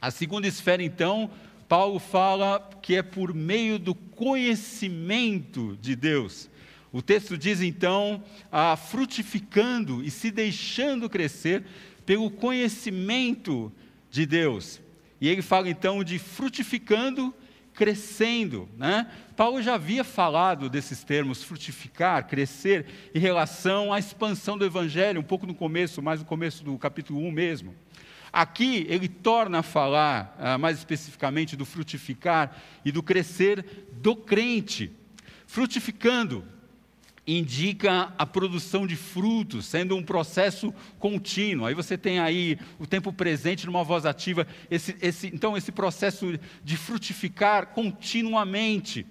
A 0.00 0.10
segunda 0.10 0.46
esfera, 0.46 0.82
então, 0.82 1.30
Paulo 1.68 1.98
fala 1.98 2.70
que 2.82 2.94
é 2.94 3.02
por 3.02 3.32
meio 3.32 3.78
do 3.78 3.94
conhecimento 3.94 5.78
de 5.80 5.96
Deus. 5.96 6.50
O 6.92 7.00
texto 7.00 7.38
diz 7.38 7.62
então, 7.62 8.22
ah, 8.50 8.76
frutificando 8.76 10.04
e 10.04 10.10
se 10.10 10.30
deixando 10.30 11.08
crescer 11.08 11.64
pelo 12.04 12.30
conhecimento 12.30 13.72
de 14.10 14.26
Deus. 14.26 14.80
E 15.20 15.28
ele 15.28 15.42
fala 15.42 15.68
então 15.68 16.02
de 16.02 16.18
frutificando, 16.18 17.34
crescendo. 17.72 18.68
Né? 18.76 19.06
Paulo 19.36 19.62
já 19.62 19.74
havia 19.74 20.04
falado 20.04 20.68
desses 20.68 21.04
termos, 21.04 21.42
frutificar, 21.42 22.26
crescer, 22.26 22.86
em 23.14 23.18
relação 23.18 23.92
à 23.92 23.98
expansão 23.98 24.58
do 24.58 24.64
Evangelho, 24.64 25.20
um 25.20 25.24
pouco 25.24 25.46
no 25.46 25.54
começo, 25.54 26.02
mais 26.02 26.20
no 26.20 26.26
começo 26.26 26.64
do 26.64 26.76
capítulo 26.76 27.20
1 27.20 27.30
mesmo. 27.30 27.74
Aqui 28.32 28.86
ele 28.88 29.08
torna 29.08 29.58
a 29.58 29.62
falar 29.62 30.34
ah, 30.38 30.56
mais 30.56 30.78
especificamente 30.78 31.54
do 31.54 31.66
frutificar 31.66 32.56
e 32.84 32.90
do 32.90 33.02
crescer 33.02 33.64
do 33.92 34.16
crente. 34.16 34.90
Frutificando, 35.46 36.42
indica 37.26 38.12
a 38.18 38.26
produção 38.26 38.86
de 38.86 38.96
frutos, 38.96 39.66
sendo 39.66 39.96
um 39.96 40.02
processo 40.02 40.74
contínuo. 40.98 41.66
Aí 41.66 41.74
você 41.74 41.96
tem 41.96 42.18
aí 42.18 42.58
o 42.78 42.86
tempo 42.86 43.12
presente 43.12 43.66
numa 43.66 43.84
voz 43.84 44.04
ativa, 44.04 44.46
esse, 44.70 44.96
esse, 45.00 45.28
então 45.28 45.56
esse 45.56 45.70
processo 45.70 46.38
de 46.64 46.76
frutificar 46.76 47.68
continuamente. 47.68 49.06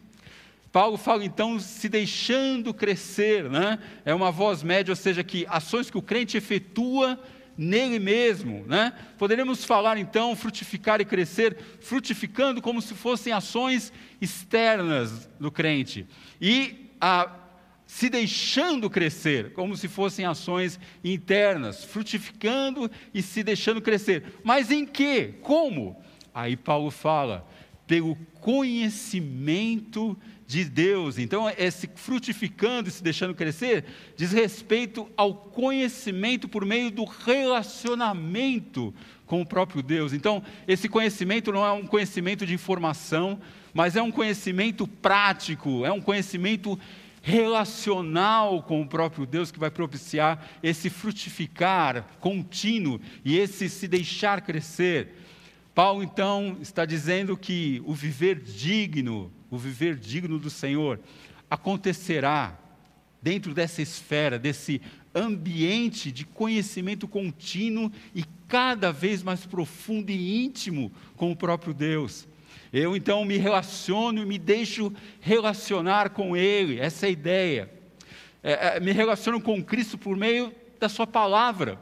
Paulo 0.71 0.97
fala 0.97 1.25
então 1.25 1.59
se 1.59 1.89
deixando 1.89 2.73
crescer, 2.73 3.49
né? 3.49 3.79
é 4.05 4.13
uma 4.13 4.31
voz 4.31 4.63
média, 4.63 4.91
ou 4.91 4.95
seja, 4.95 5.23
que 5.23 5.45
ações 5.49 5.89
que 5.89 5.97
o 5.97 6.01
crente 6.01 6.37
efetua 6.37 7.19
nele 7.57 7.99
mesmo. 7.99 8.65
Né? 8.67 8.93
Poderíamos 9.17 9.65
falar 9.65 9.97
então 9.97 10.35
frutificar 10.35 11.01
e 11.01 11.05
crescer, 11.05 11.57
frutificando 11.79 12.61
como 12.61 12.81
se 12.81 12.93
fossem 12.93 13.33
ações 13.33 13.91
externas 14.21 15.29
do 15.39 15.51
crente. 15.51 16.07
E 16.39 16.89
a 16.99 17.40
se 17.91 18.09
deixando 18.09 18.89
crescer, 18.89 19.51
como 19.51 19.75
se 19.75 19.89
fossem 19.89 20.25
ações 20.25 20.79
internas, 21.03 21.83
frutificando 21.83 22.89
e 23.13 23.21
se 23.21 23.43
deixando 23.43 23.81
crescer. 23.81 24.23
Mas 24.45 24.71
em 24.71 24.85
que? 24.85 25.33
Como? 25.41 26.01
Aí 26.33 26.55
Paulo 26.55 26.89
fala, 26.89 27.45
pelo 27.85 28.15
conhecimento 28.39 30.17
de 30.47 30.63
Deus. 30.63 31.17
Então, 31.17 31.51
esse 31.57 31.89
frutificando 31.93 32.87
e 32.87 32.91
se 32.93 33.03
deixando 33.03 33.35
crescer 33.35 33.83
diz 34.15 34.31
respeito 34.31 35.09
ao 35.17 35.33
conhecimento 35.33 36.47
por 36.47 36.65
meio 36.65 36.91
do 36.91 37.03
relacionamento 37.03 38.93
com 39.25 39.41
o 39.41 39.45
próprio 39.45 39.83
Deus. 39.83 40.13
Então, 40.13 40.41
esse 40.65 40.87
conhecimento 40.87 41.51
não 41.51 41.65
é 41.65 41.71
um 41.73 41.85
conhecimento 41.85 42.45
de 42.45 42.53
informação, 42.53 43.37
mas 43.73 43.97
é 43.97 44.01
um 44.01 44.11
conhecimento 44.11 44.87
prático, 44.87 45.85
é 45.85 45.91
um 45.91 46.01
conhecimento 46.01 46.79
relacional 47.21 48.63
com 48.63 48.81
o 48.81 48.87
próprio 48.87 49.25
Deus 49.25 49.51
que 49.51 49.59
vai 49.59 49.69
propiciar 49.69 50.49
esse 50.63 50.89
frutificar 50.89 52.05
contínuo 52.19 52.99
e 53.23 53.37
esse 53.37 53.69
se 53.69 53.87
deixar 53.87 54.41
crescer. 54.41 55.15
Paulo 55.73 56.03
então 56.03 56.57
está 56.59 56.83
dizendo 56.83 57.37
que 57.37 57.81
o 57.85 57.93
viver 57.93 58.41
digno, 58.41 59.31
o 59.49 59.57
viver 59.57 59.95
digno 59.95 60.39
do 60.39 60.49
Senhor, 60.49 60.99
acontecerá 61.49 62.57
dentro 63.21 63.53
dessa 63.53 63.81
esfera, 63.81 64.39
desse 64.39 64.81
ambiente 65.13 66.11
de 66.11 66.25
conhecimento 66.25 67.07
contínuo 67.07 67.91
e 68.15 68.23
cada 68.47 68.91
vez 68.91 69.21
mais 69.21 69.45
profundo 69.45 70.09
e 70.09 70.43
íntimo 70.43 70.91
com 71.15 71.31
o 71.31 71.35
próprio 71.35 71.73
Deus. 71.73 72.27
Eu 72.73 72.95
então 72.95 73.25
me 73.25 73.37
relaciono 73.37 74.21
e 74.21 74.25
me 74.25 74.37
deixo 74.37 74.93
relacionar 75.19 76.11
com 76.11 76.37
Ele, 76.37 76.79
essa 76.79 77.05
é 77.05 77.09
a 77.09 77.11
ideia. 77.11 77.71
É, 78.41 78.77
é, 78.77 78.79
me 78.79 78.91
relaciono 78.91 79.41
com 79.41 79.63
Cristo 79.63 79.97
por 79.97 80.15
meio 80.15 80.53
da 80.79 80.89
Sua 80.89 81.05
palavra, 81.05 81.77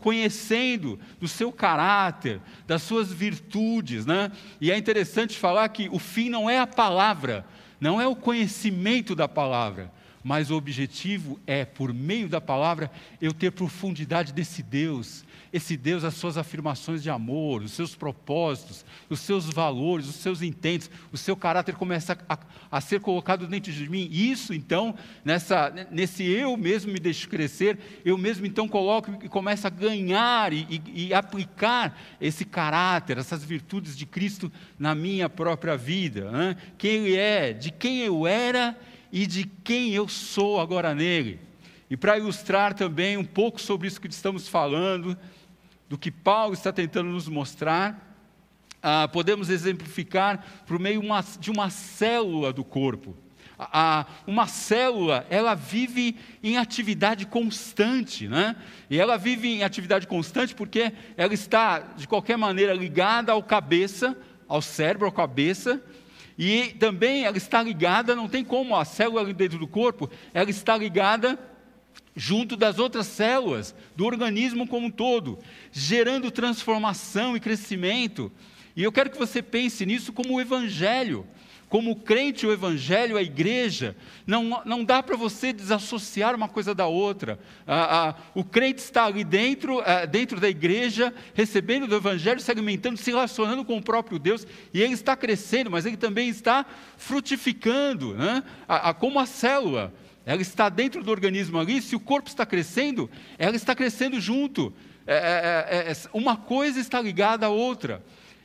conhecendo 0.00 0.98
do 1.20 1.28
seu 1.28 1.52
caráter, 1.52 2.40
das 2.66 2.82
suas 2.82 3.12
virtudes. 3.12 4.04
Né? 4.04 4.32
E 4.60 4.72
é 4.72 4.76
interessante 4.76 5.38
falar 5.38 5.68
que 5.68 5.88
o 5.88 6.00
fim 6.00 6.28
não 6.28 6.50
é 6.50 6.58
a 6.58 6.66
palavra, 6.66 7.46
não 7.80 8.00
é 8.00 8.06
o 8.08 8.16
conhecimento 8.16 9.14
da 9.14 9.28
palavra, 9.28 9.92
mas 10.22 10.50
o 10.50 10.56
objetivo 10.56 11.38
é, 11.46 11.64
por 11.64 11.92
meio 11.92 12.28
da 12.28 12.40
palavra, 12.40 12.90
eu 13.20 13.32
ter 13.32 13.52
profundidade 13.52 14.32
desse 14.32 14.62
Deus, 14.62 15.24
esse 15.54 15.76
Deus, 15.76 16.02
as 16.02 16.14
suas 16.14 16.36
afirmações 16.36 17.00
de 17.00 17.08
amor, 17.08 17.62
os 17.62 17.70
seus 17.70 17.94
propósitos, 17.94 18.84
os 19.08 19.20
seus 19.20 19.46
valores, 19.46 20.08
os 20.08 20.16
seus 20.16 20.42
intentos, 20.42 20.90
o 21.12 21.16
seu 21.16 21.36
caráter 21.36 21.76
começa 21.76 22.18
a, 22.28 22.38
a 22.68 22.80
ser 22.80 22.98
colocado 22.98 23.46
dentro 23.46 23.70
de 23.70 23.88
mim. 23.88 24.08
Isso, 24.10 24.52
então, 24.52 24.96
nessa, 25.24 25.72
nesse 25.92 26.24
eu 26.24 26.56
mesmo 26.56 26.92
me 26.92 26.98
deixo 26.98 27.28
crescer, 27.28 27.78
eu 28.04 28.18
mesmo 28.18 28.44
então 28.44 28.66
coloco 28.66 29.16
e 29.22 29.28
começo 29.28 29.64
a 29.64 29.70
ganhar 29.70 30.52
e, 30.52 30.66
e, 30.68 31.06
e 31.06 31.14
aplicar 31.14 31.96
esse 32.20 32.44
caráter, 32.44 33.16
essas 33.16 33.44
virtudes 33.44 33.96
de 33.96 34.06
Cristo 34.06 34.50
na 34.76 34.92
minha 34.92 35.28
própria 35.28 35.76
vida. 35.76 36.32
Quem 36.76 37.04
Ele 37.04 37.16
é, 37.16 37.52
de 37.52 37.70
quem 37.70 38.00
eu 38.00 38.26
era 38.26 38.76
e 39.12 39.24
de 39.24 39.44
quem 39.62 39.92
eu 39.92 40.08
sou 40.08 40.60
agora 40.60 40.92
nele. 40.96 41.38
E 41.88 41.96
para 41.96 42.18
ilustrar 42.18 42.74
também 42.74 43.16
um 43.16 43.24
pouco 43.24 43.60
sobre 43.60 43.86
isso 43.86 44.00
que 44.00 44.08
estamos 44.08 44.48
falando, 44.48 45.16
do 45.88 45.98
que 45.98 46.10
Paulo 46.10 46.54
está 46.54 46.72
tentando 46.72 47.10
nos 47.10 47.28
mostrar, 47.28 48.16
ah, 48.82 49.08
podemos 49.08 49.48
exemplificar 49.48 50.44
por 50.66 50.78
meio 50.78 51.00
uma, 51.00 51.24
de 51.38 51.50
uma 51.50 51.70
célula 51.70 52.52
do 52.52 52.62
corpo. 52.62 53.16
Uma 54.26 54.46
célula, 54.46 55.24
ela 55.30 55.54
vive 55.54 56.16
em 56.42 56.58
atividade 56.58 57.24
constante, 57.24 58.26
né? 58.26 58.56
E 58.90 58.98
ela 58.98 59.16
vive 59.16 59.48
em 59.48 59.62
atividade 59.62 60.06
constante 60.06 60.54
porque 60.54 60.92
ela 61.16 61.32
está, 61.32 61.78
de 61.78 62.08
qualquer 62.08 62.36
maneira, 62.36 62.74
ligada 62.74 63.32
ao 63.32 63.42
cabeça, 63.42 64.16
ao 64.48 64.60
cérebro, 64.60 65.06
à 65.06 65.12
cabeça, 65.12 65.80
e 66.36 66.74
também 66.80 67.24
ela 67.24 67.36
está 67.36 67.62
ligada, 67.62 68.16
não 68.16 68.28
tem 68.28 68.44
como 68.44 68.76
a 68.76 68.84
célula 68.84 69.32
dentro 69.32 69.58
do 69.58 69.68
corpo, 69.68 70.10
ela 70.32 70.50
está 70.50 70.76
ligada 70.76 71.38
junto 72.16 72.56
das 72.56 72.78
outras 72.78 73.06
células 73.06 73.74
do 73.96 74.04
organismo 74.04 74.66
como 74.66 74.86
um 74.86 74.90
todo, 74.90 75.38
gerando 75.72 76.30
transformação 76.30 77.36
e 77.36 77.40
crescimento. 77.40 78.30
E 78.76 78.82
eu 78.82 78.92
quero 78.92 79.10
que 79.10 79.18
você 79.18 79.42
pense 79.42 79.84
nisso 79.84 80.12
como 80.12 80.34
o 80.34 80.40
Evangelho. 80.40 81.26
Como 81.68 81.96
crente, 81.96 82.46
o 82.46 82.52
Evangelho, 82.52 83.16
a 83.16 83.22
igreja, 83.22 83.96
não, 84.24 84.62
não 84.64 84.84
dá 84.84 85.02
para 85.02 85.16
você 85.16 85.52
desassociar 85.52 86.32
uma 86.36 86.48
coisa 86.48 86.72
da 86.72 86.86
outra. 86.86 87.36
Ah, 87.66 88.10
ah, 88.10 88.14
o 88.32 88.44
crente 88.44 88.80
está 88.80 89.06
ali 89.06 89.24
dentro, 89.24 89.80
ah, 89.80 90.04
dentro 90.06 90.38
da 90.38 90.48
igreja, 90.48 91.12
recebendo 91.32 91.88
do 91.88 91.96
Evangelho, 91.96 92.38
se 92.38 92.50
alimentando, 92.50 92.96
se 92.96 93.10
relacionando 93.10 93.64
com 93.64 93.76
o 93.76 93.82
próprio 93.82 94.20
Deus, 94.20 94.46
e 94.72 94.80
ele 94.80 94.92
está 94.92 95.16
crescendo, 95.16 95.68
mas 95.68 95.84
ele 95.84 95.96
também 95.96 96.28
está 96.28 96.64
frutificando, 96.96 98.14
né? 98.14 98.44
como 99.00 99.18
a 99.18 99.26
célula. 99.26 99.92
Ela 100.26 100.42
está 100.42 100.68
dentro 100.68 101.02
do 101.02 101.10
organismo 101.10 101.58
ali, 101.58 101.82
se 101.82 101.94
o 101.94 102.00
corpo 102.00 102.28
está 102.28 102.46
crescendo, 102.46 103.10
ela 103.38 103.56
está 103.56 103.74
crescendo 103.74 104.20
junto. 104.20 104.72
É, 105.06 105.14
é, 105.14 105.90
é, 105.90 105.92
é 105.92 105.96
uma 106.12 106.36
coisa 106.36 106.80
está 106.80 107.00
ligada 107.00 107.46
à 107.46 107.50
outra. 107.50 108.02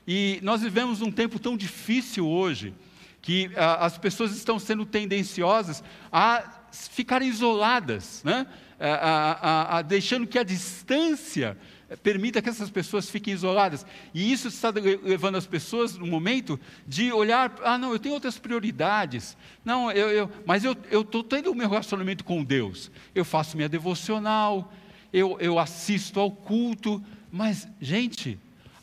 E 0.08 0.40
nós 0.42 0.62
vivemos 0.62 1.02
um 1.02 1.12
tempo 1.12 1.40
tão 1.40 1.56
difícil 1.56 2.28
hoje, 2.28 2.74
que 3.22 3.52
a, 3.56 3.86
as 3.86 3.98
pessoas 3.98 4.36
estão 4.36 4.60
sendo 4.60 4.86
tendenciosas 4.86 5.84
a 6.12 6.44
ficarem 6.72 7.30
isoladas, 7.30 8.24
né? 8.24 8.46
a, 8.80 9.78
a, 9.78 9.82
deixando 9.82 10.26
que 10.26 10.40
a 10.40 10.44
distância 10.44 11.58
permita 11.98 12.42
que 12.42 12.50
essas 12.50 12.70
pessoas 12.70 13.10
fiquem 13.10 13.34
isoladas. 13.34 13.86
E 14.14 14.32
isso 14.32 14.48
está 14.48 14.70
levando 14.70 15.36
as 15.36 15.46
pessoas 15.46 15.98
no 15.98 16.08
momento 16.08 16.60
de 16.88 17.12
olhar, 17.12 17.54
ah, 17.64 17.78
não, 17.78 17.92
eu 17.92 18.00
tenho 18.00 18.14
outras 18.14 18.38
prioridades. 18.38 19.36
Não, 19.64 19.92
eu, 19.92 20.10
eu 20.10 20.32
mas 20.46 20.64
eu 20.64 20.74
estou 20.92 21.24
tendo 21.24 21.52
o 21.52 21.56
meu 21.56 21.70
relacionamento 21.70 22.24
com 22.24 22.44
Deus. 22.44 22.92
Eu 23.14 23.26
faço 23.26 23.58
minha 23.58 23.70
devocional, 23.70 24.72
eu, 25.12 25.38
eu 25.40 25.58
assisto 25.60 26.20
ao 26.20 26.32
culto. 26.32 27.04
Mas, 27.32 27.68
gente, 27.80 28.40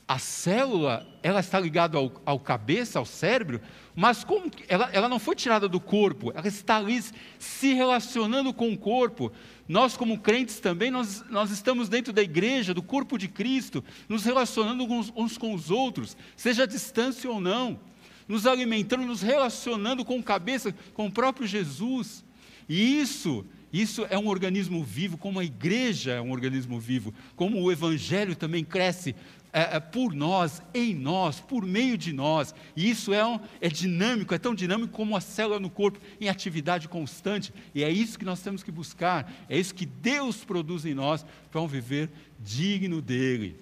a 0.07 0.19
célula 0.19 1.07
ela 1.23 1.40
está 1.40 1.59
ligada 1.59 1.99
ao, 1.99 2.12
ao 2.25 2.38
cabeça, 2.38 2.99
ao 2.99 3.05
cérebro, 3.05 3.61
mas 3.96 4.22
como 4.22 4.50
ela, 4.68 4.90
ela 4.92 5.09
não 5.09 5.18
foi 5.18 5.35
tirada 5.35 5.66
do 5.66 5.80
corpo, 5.80 6.30
ela 6.35 6.46
está 6.46 6.76
ali 6.76 7.02
se 7.38 7.72
relacionando 7.72 8.52
com 8.52 8.70
o 8.70 8.76
corpo. 8.76 9.32
Nós, 9.66 9.96
como 9.96 10.18
crentes 10.18 10.61
também, 10.61 10.90
nós, 10.90 11.24
nós 11.30 11.50
estamos 11.50 11.88
dentro 11.88 12.12
da 12.12 12.22
igreja, 12.22 12.74
do 12.74 12.82
corpo 12.82 13.16
de 13.16 13.26
Cristo, 13.26 13.82
nos 14.06 14.22
relacionando 14.22 14.85
uns, 14.85 15.11
uns 15.16 15.38
com 15.38 15.54
os 15.54 15.70
outros, 15.70 16.14
seja 16.37 16.64
a 16.64 16.66
distância 16.66 17.30
ou 17.30 17.40
não, 17.40 17.80
nos 18.28 18.46
alimentando, 18.46 19.06
nos 19.06 19.22
relacionando 19.22 20.04
com 20.04 20.22
cabeça, 20.22 20.74
com 20.92 21.06
o 21.06 21.12
próprio 21.12 21.46
Jesus. 21.46 22.22
E 22.68 23.00
isso 23.00 23.46
isso 23.72 24.06
é 24.09 24.18
um 24.18 24.28
organismo 24.28 24.82
vivo, 24.85 25.18
como 25.18 25.40
a 25.40 25.44
igreja 25.44 26.12
é 26.12 26.20
um 26.20 26.30
organismo 26.30 26.78
vivo, 26.78 27.12
como 27.35 27.61
o 27.61 27.70
evangelho 27.70 28.35
também 28.35 28.64
cresce 28.64 29.14
é, 29.57 29.77
é, 29.77 29.81
por 29.81 30.12
nós, 30.12 30.61
em 30.75 30.95
nós, 30.95 31.40
por 31.40 31.64
meio 31.64 31.97
de 31.97 32.12
nós. 32.12 32.55
E 32.77 32.90
isso 32.90 33.14
é, 33.14 33.27
um, 33.27 33.40
é 33.59 33.71
dinâmico, 33.71 34.35
é 34.35 34.38
tão 34.38 34.55
dinâmico 34.55 34.92
como 34.92 35.16
a 35.16 35.21
célula 35.21 35.59
no 35.59 35.71
corpo, 35.71 35.99
em 36.21 36.29
atividade 36.29 36.87
constante. 36.88 37.55
E 37.75 37.83
é 37.83 37.88
isso 37.88 38.19
que 38.19 38.25
nós 38.27 38.42
temos 38.42 38.62
que 38.62 38.71
buscar, 38.71 39.33
é 39.49 39.59
isso 39.59 39.75
que 39.75 39.87
Deus 39.87 40.45
produz 40.45 40.85
em 40.85 40.92
nós 40.92 41.25
para 41.51 41.62
um 41.62 41.66
viver 41.66 42.11
digno 42.38 43.01
dele. 43.01 43.59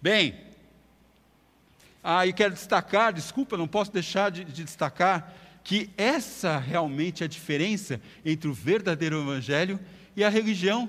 Bem, 0.00 0.34
ah, 2.02 2.26
e 2.26 2.32
quero 2.32 2.54
destacar, 2.54 3.12
desculpa, 3.12 3.58
não 3.58 3.68
posso 3.68 3.92
deixar 3.92 4.30
de, 4.30 4.42
de 4.42 4.64
destacar, 4.64 5.34
que 5.62 5.90
essa 5.98 6.56
realmente 6.56 7.22
é 7.22 7.26
a 7.26 7.28
diferença 7.28 8.00
entre 8.24 8.48
o 8.48 8.54
verdadeiro 8.54 9.20
evangelho 9.20 9.78
e 10.16 10.24
a 10.24 10.30
religião. 10.30 10.88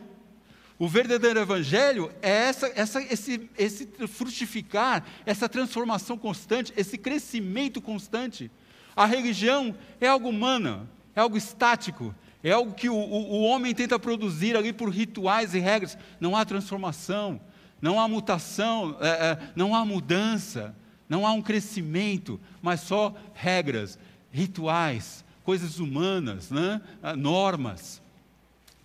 O 0.80 0.88
verdadeiro 0.88 1.42
evangelho 1.42 2.10
é 2.22 2.30
essa, 2.30 2.72
essa, 2.74 3.02
esse, 3.02 3.50
esse 3.58 3.86
frutificar, 4.08 5.04
essa 5.26 5.50
transformação 5.50 6.18
constante, 6.18 6.72
esse 6.78 6.98
crescimento 6.98 7.82
constante. 7.82 8.50
A 8.96 9.06
religião 9.06 9.76
é 10.00 10.08
algo 10.08 10.30
humana, 10.30 10.90
é 11.14 11.20
algo 11.20 11.36
estático, 11.36 12.16
é 12.42 12.52
algo 12.52 12.74
que 12.74 12.88
o, 12.88 12.96
o, 12.96 13.32
o 13.32 13.42
homem 13.44 13.76
tenta 13.76 14.00
produzir 14.00 14.56
ali 14.56 14.72
por 14.72 14.90
rituais 14.90 15.54
e 15.54 15.60
regras. 15.60 15.98
Não 16.18 16.34
há 16.34 16.46
transformação, 16.46 17.42
não 17.82 18.00
há 18.00 18.08
mutação, 18.08 18.96
é, 19.02 19.08
é, 19.08 19.40
não 19.58 19.76
há 19.76 19.84
mudança, 19.84 20.74
não 21.10 21.28
há 21.28 21.34
um 21.34 21.42
crescimento, 21.42 22.40
mas 22.62 22.80
só 22.80 23.14
regras, 23.34 24.00
rituais, 24.32 25.26
coisas 25.44 25.78
humanas, 25.78 26.50
né? 26.52 26.82
Ah, 27.04 27.18
normas. 27.18 28.02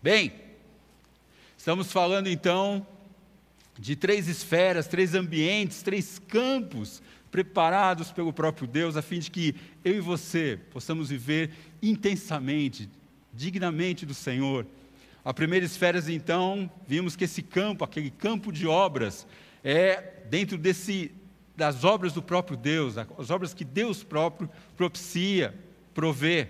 Bem, 0.02 0.32
Estamos 1.64 1.90
falando 1.90 2.28
então 2.28 2.86
de 3.78 3.96
três 3.96 4.28
esferas, 4.28 4.86
três 4.86 5.14
ambientes, 5.14 5.80
três 5.80 6.18
campos 6.18 7.02
preparados 7.30 8.12
pelo 8.12 8.34
próprio 8.34 8.66
Deus, 8.66 8.98
a 8.98 9.00
fim 9.00 9.18
de 9.18 9.30
que 9.30 9.54
eu 9.82 9.94
e 9.94 10.00
você 10.00 10.60
possamos 10.70 11.08
viver 11.08 11.52
intensamente, 11.82 12.86
dignamente 13.32 14.04
do 14.04 14.12
Senhor. 14.12 14.66
A 15.24 15.32
primeira 15.32 15.64
esfera, 15.64 15.98
então, 16.12 16.70
vimos 16.86 17.16
que 17.16 17.24
esse 17.24 17.40
campo, 17.40 17.82
aquele 17.82 18.10
campo 18.10 18.52
de 18.52 18.66
obras, 18.66 19.26
é 19.64 20.20
dentro 20.28 20.58
desse, 20.58 21.12
das 21.56 21.82
obras 21.82 22.12
do 22.12 22.20
próprio 22.20 22.58
Deus, 22.58 22.98
as 22.98 23.30
obras 23.30 23.54
que 23.54 23.64
Deus 23.64 24.04
próprio 24.04 24.50
propicia, 24.76 25.54
provê. 25.94 26.46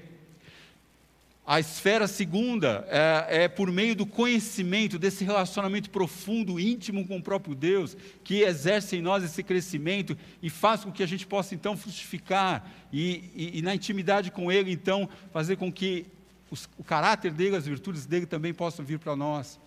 A 1.46 1.60
esfera 1.60 2.06
segunda 2.08 2.86
é, 2.88 3.44
é, 3.44 3.48
por 3.48 3.70
meio 3.70 3.94
do 3.94 4.06
conhecimento, 4.06 4.98
desse 4.98 5.24
relacionamento 5.24 5.90
profundo, 5.90 6.58
íntimo 6.58 7.06
com 7.06 7.18
o 7.18 7.22
próprio 7.22 7.54
Deus, 7.54 7.94
que 8.22 8.40
exerce 8.40 8.96
em 8.96 9.02
nós 9.02 9.22
esse 9.22 9.42
crescimento 9.42 10.16
e 10.42 10.48
faz 10.48 10.84
com 10.84 10.90
que 10.90 11.02
a 11.02 11.06
gente 11.06 11.26
possa 11.26 11.54
então 11.54 11.76
frutificar 11.76 12.64
e, 12.90 13.30
e, 13.34 13.58
e 13.58 13.62
na 13.62 13.74
intimidade 13.74 14.30
com 14.30 14.50
Ele, 14.50 14.72
então, 14.72 15.06
fazer 15.34 15.56
com 15.56 15.70
que 15.70 16.06
os, 16.50 16.66
o 16.78 16.84
caráter 16.84 17.30
dele, 17.30 17.56
as 17.56 17.66
virtudes 17.66 18.06
dele 18.06 18.24
também 18.24 18.54
possam 18.54 18.82
vir 18.82 18.98
para 18.98 19.14
nós. 19.14 19.60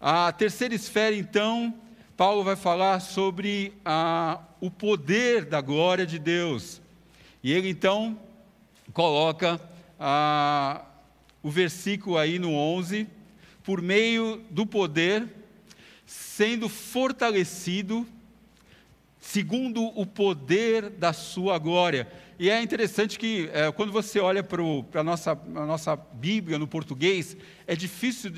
A 0.00 0.32
terceira 0.32 0.74
esfera, 0.74 1.14
então, 1.14 1.72
Paulo 2.16 2.42
vai 2.42 2.56
falar 2.56 2.98
sobre 2.98 3.72
o 4.60 4.70
poder 4.72 5.44
da 5.44 5.60
glória 5.60 6.04
de 6.04 6.18
Deus. 6.18 6.82
E 7.44 7.52
ele 7.52 7.68
então 7.68 8.18
coloca 8.92 9.60
ah, 10.00 10.82
o 11.42 11.50
versículo 11.50 12.16
aí 12.16 12.38
no 12.38 12.54
11, 12.54 13.06
por 13.62 13.82
meio 13.82 14.42
do 14.50 14.64
poder, 14.66 15.28
sendo 16.06 16.68
fortalecido 16.68 18.06
segundo 19.20 19.84
o 19.84 20.06
poder 20.06 20.88
da 20.88 21.12
sua 21.12 21.58
glória. 21.58 22.10
E 22.38 22.48
é 22.48 22.62
interessante 22.62 23.18
que 23.18 23.50
é, 23.52 23.70
quando 23.70 23.92
você 23.92 24.18
olha 24.18 24.42
para 24.42 24.62
a 24.94 25.04
nossa, 25.04 25.32
a 25.32 25.66
nossa 25.66 25.94
Bíblia 25.94 26.58
no 26.58 26.66
português, 26.66 27.36
é 27.66 27.76
difícil 27.76 28.32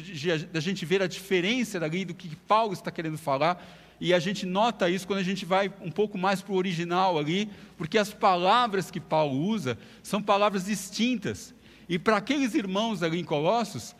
da 0.53 0.59
gente 0.59 0.85
ver 0.85 1.01
a 1.01 1.07
diferença 1.07 1.79
dali 1.79 2.05
do 2.05 2.13
que 2.13 2.35
Paulo 2.35 2.73
está 2.73 2.91
querendo 2.91 3.17
falar, 3.17 3.65
e 4.05 4.13
a 4.13 4.19
gente 4.19 4.45
nota 4.45 4.91
isso 4.91 5.07
quando 5.07 5.21
a 5.21 5.23
gente 5.23 5.45
vai 5.45 5.73
um 5.81 5.89
pouco 5.89 6.19
mais 6.19 6.43
para 6.43 6.53
o 6.53 6.57
original 6.57 7.17
ali, 7.17 7.49
porque 7.79 7.97
as 7.97 8.13
palavras 8.13 8.91
que 8.91 8.99
Paulo 8.99 9.39
usa 9.39 9.79
são 10.03 10.21
palavras 10.21 10.65
distintas. 10.65 11.55
E 11.89 12.01
para 12.01 12.17
aqueles 12.17 12.53
irmãos 12.57 13.01
ali 13.05 13.21
em 13.21 13.25
Colossos, 13.25 13.95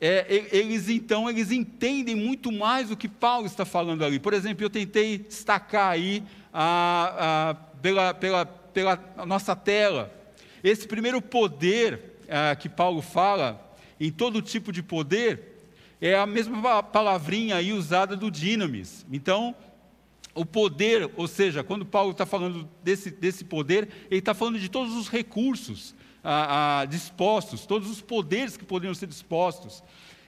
é, 0.00 0.46
eles 0.52 0.88
então 0.88 1.28
eles 1.28 1.50
entendem 1.50 2.14
muito 2.14 2.52
mais 2.52 2.92
o 2.92 2.96
que 2.96 3.08
Paulo 3.08 3.46
está 3.46 3.64
falando 3.64 4.04
ali. 4.04 4.20
Por 4.20 4.32
exemplo, 4.32 4.64
eu 4.64 4.70
tentei 4.70 5.18
destacar 5.18 5.90
aí 5.90 6.22
a, 6.54 7.50
a, 7.50 7.54
pela, 7.82 8.14
pela, 8.14 8.46
pela 8.46 8.96
nossa 9.26 9.56
tela 9.56 10.14
esse 10.62 10.86
primeiro 10.86 11.20
poder 11.20 12.20
a, 12.28 12.54
que 12.54 12.68
Paulo 12.68 13.02
fala, 13.02 13.76
em 13.98 14.12
todo 14.12 14.40
tipo 14.40 14.70
de 14.70 14.84
poder, 14.84 15.51
é 16.02 16.16
a 16.16 16.26
mesma 16.26 16.82
palavrinha 16.82 17.56
aí 17.56 17.72
usada 17.72 18.16
do 18.16 18.28
dinamis. 18.28 19.06
Então, 19.10 19.54
o 20.34 20.44
poder, 20.44 21.08
ou 21.16 21.28
seja, 21.28 21.62
quando 21.62 21.86
Paulo 21.86 22.10
está 22.10 22.26
falando 22.26 22.68
desse, 22.82 23.08
desse 23.08 23.44
poder, 23.44 23.88
ele 24.10 24.18
está 24.18 24.34
falando 24.34 24.58
de 24.58 24.68
todos 24.68 24.96
os 24.96 25.08
recursos 25.08 25.94
dispostos, 26.88 27.66
todos 27.66 27.90
os 27.90 28.00
poderes 28.00 28.56
que 28.56 28.64
poderiam 28.64 28.94
ser 28.94 29.06
dispostos. 29.06 29.82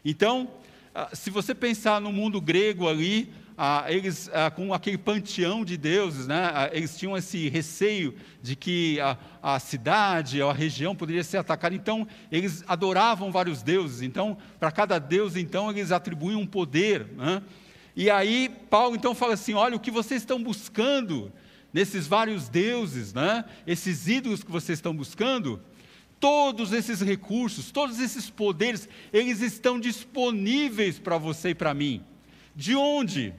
Então, 0.04 0.48
ah, 0.94 1.10
se 1.12 1.30
você 1.30 1.54
pensar 1.54 2.00
no 2.00 2.12
mundo 2.12 2.40
grego 2.40 2.88
ali, 2.88 3.32
ah, 3.56 3.84
eles 3.88 4.28
ah, 4.32 4.50
com 4.50 4.74
aquele 4.74 4.98
panteão 4.98 5.64
de 5.64 5.76
deuses, 5.76 6.26
né, 6.26 6.50
ah, 6.52 6.70
eles 6.72 6.96
tinham 6.96 7.16
esse 7.16 7.48
receio 7.48 8.14
de 8.42 8.56
que 8.56 9.00
a, 9.00 9.16
a 9.42 9.60
cidade, 9.60 10.42
a 10.42 10.52
região 10.52 10.96
poderia 10.96 11.22
ser 11.22 11.38
atacada. 11.38 11.74
Então, 11.74 12.06
eles 12.32 12.64
adoravam 12.66 13.30
vários 13.30 13.62
deuses. 13.62 14.02
Então, 14.02 14.36
para 14.58 14.72
cada 14.72 14.98
deus, 14.98 15.36
então, 15.36 15.70
eles 15.70 15.92
atribuíam 15.92 16.40
um 16.40 16.46
poder. 16.46 17.06
Né? 17.16 17.42
E 17.94 18.10
aí, 18.10 18.50
Paulo 18.68 18.96
então 18.96 19.14
fala 19.14 19.34
assim: 19.34 19.54
olha, 19.54 19.76
o 19.76 19.80
que 19.80 19.90
vocês 19.90 20.22
estão 20.22 20.42
buscando 20.42 21.32
nesses 21.72 22.06
vários 22.06 22.48
deuses, 22.48 23.12
né? 23.14 23.44
esses 23.66 24.08
ídolos 24.08 24.42
que 24.42 24.50
vocês 24.50 24.78
estão 24.78 24.94
buscando, 24.94 25.60
todos 26.18 26.72
esses 26.72 27.00
recursos, 27.00 27.70
todos 27.70 28.00
esses 28.00 28.30
poderes, 28.30 28.88
eles 29.12 29.40
estão 29.40 29.78
disponíveis 29.78 30.98
para 30.98 31.18
você 31.18 31.50
e 31.50 31.54
para 31.54 31.74
mim. 31.74 32.02
De 32.56 32.74
onde? 32.74 33.34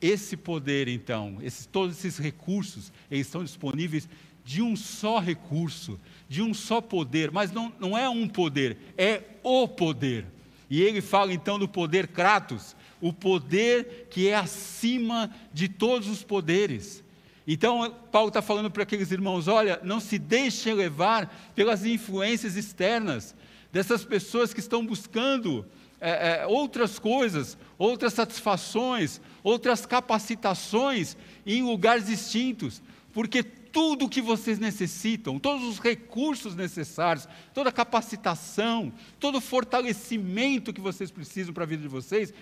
Esse 0.00 0.36
poder, 0.36 0.88
então, 0.88 1.38
esses, 1.42 1.66
todos 1.66 1.98
esses 1.98 2.18
recursos, 2.18 2.92
eles 3.10 3.26
estão 3.26 3.44
disponíveis 3.44 4.08
de 4.44 4.62
um 4.62 4.74
só 4.74 5.18
recurso, 5.18 6.00
de 6.28 6.42
um 6.42 6.54
só 6.54 6.80
poder, 6.80 7.30
mas 7.30 7.52
não, 7.52 7.72
não 7.78 7.96
é 7.96 8.08
um 8.08 8.26
poder, 8.26 8.76
é 8.96 9.22
o 9.42 9.68
poder. 9.68 10.26
E 10.70 10.80
ele 10.80 11.00
fala 11.00 11.32
então 11.32 11.58
do 11.58 11.68
poder 11.68 12.08
Kratos, 12.08 12.74
o 13.00 13.12
poder 13.12 14.06
que 14.10 14.28
é 14.28 14.36
acima 14.36 15.30
de 15.52 15.68
todos 15.68 16.08
os 16.08 16.22
poderes. 16.22 17.02
Então, 17.46 17.94
Paulo 18.12 18.28
está 18.28 18.40
falando 18.40 18.70
para 18.70 18.84
aqueles 18.84 19.10
irmãos: 19.10 19.48
olha, 19.48 19.80
não 19.82 19.98
se 19.98 20.18
deixem 20.18 20.72
levar 20.74 21.52
pelas 21.54 21.84
influências 21.84 22.56
externas, 22.56 23.34
dessas 23.72 24.04
pessoas 24.04 24.54
que 24.54 24.60
estão 24.60 24.86
buscando 24.86 25.66
é, 26.00 26.40
é, 26.40 26.46
outras 26.46 26.98
coisas, 26.98 27.58
outras 27.76 28.14
satisfações, 28.14 29.20
outras 29.42 29.84
capacitações 29.84 31.16
em 31.44 31.62
lugares 31.62 32.06
distintos, 32.06 32.82
porque 33.12 33.42
tudo 33.42 34.06
o 34.06 34.08
que 34.08 34.20
vocês 34.20 34.58
necessitam, 34.58 35.38
todos 35.38 35.64
os 35.64 35.78
recursos 35.78 36.54
necessários, 36.54 37.28
toda 37.54 37.68
a 37.68 37.72
capacitação, 37.72 38.92
todo 39.18 39.38
o 39.38 39.40
fortalecimento 39.40 40.72
que 40.72 40.80
vocês 40.80 41.10
precisam 41.10 41.52
para 41.52 41.64
a 41.64 41.66
vida 41.66 41.82
de 41.82 41.88
vocês, 41.88 42.32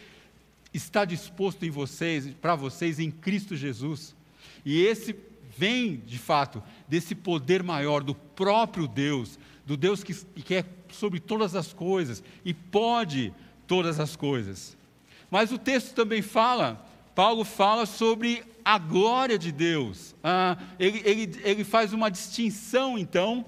está 0.73 1.05
disposto 1.05 1.65
em 1.65 1.71
vocês, 1.71 2.33
para 2.41 2.55
vocês 2.55 2.99
em 2.99 3.11
Cristo 3.11 3.57
Jesus. 3.57 4.15
E 4.65 4.83
esse 4.83 5.15
vem, 5.57 5.97
de 6.07 6.19
fato, 6.19 6.63
desse 6.87 7.15
poder 7.15 7.63
maior 7.63 8.03
do 8.03 8.15
próprio 8.15 8.87
Deus, 8.87 9.39
do 9.67 9.77
Deus 9.77 10.03
que, 10.03 10.15
que 10.15 10.55
é 10.55 10.65
sobre 10.91 11.21
todas 11.21 11.55
as 11.55 11.73
coisas 11.73 12.23
e 12.45 12.55
pode 12.55 13.33
todas 13.69 14.01
as 14.01 14.17
coisas. 14.17 14.77
Mas 15.31 15.53
o 15.53 15.59
texto 15.59 15.95
também 15.95 16.23
fala, 16.23 16.85
Paulo 17.15 17.45
fala 17.45 17.87
sobre 17.87 18.43
a 18.65 18.79
glória 18.79 19.39
de 19.39 19.53
Deus. 19.53 20.17
Ah, 20.25 20.57
ele, 20.81 21.03
ele, 21.05 21.41
ele 21.45 21.65
faz 21.65 21.93
uma 21.93 22.11
distinção, 22.11 22.99
então, 22.99 23.47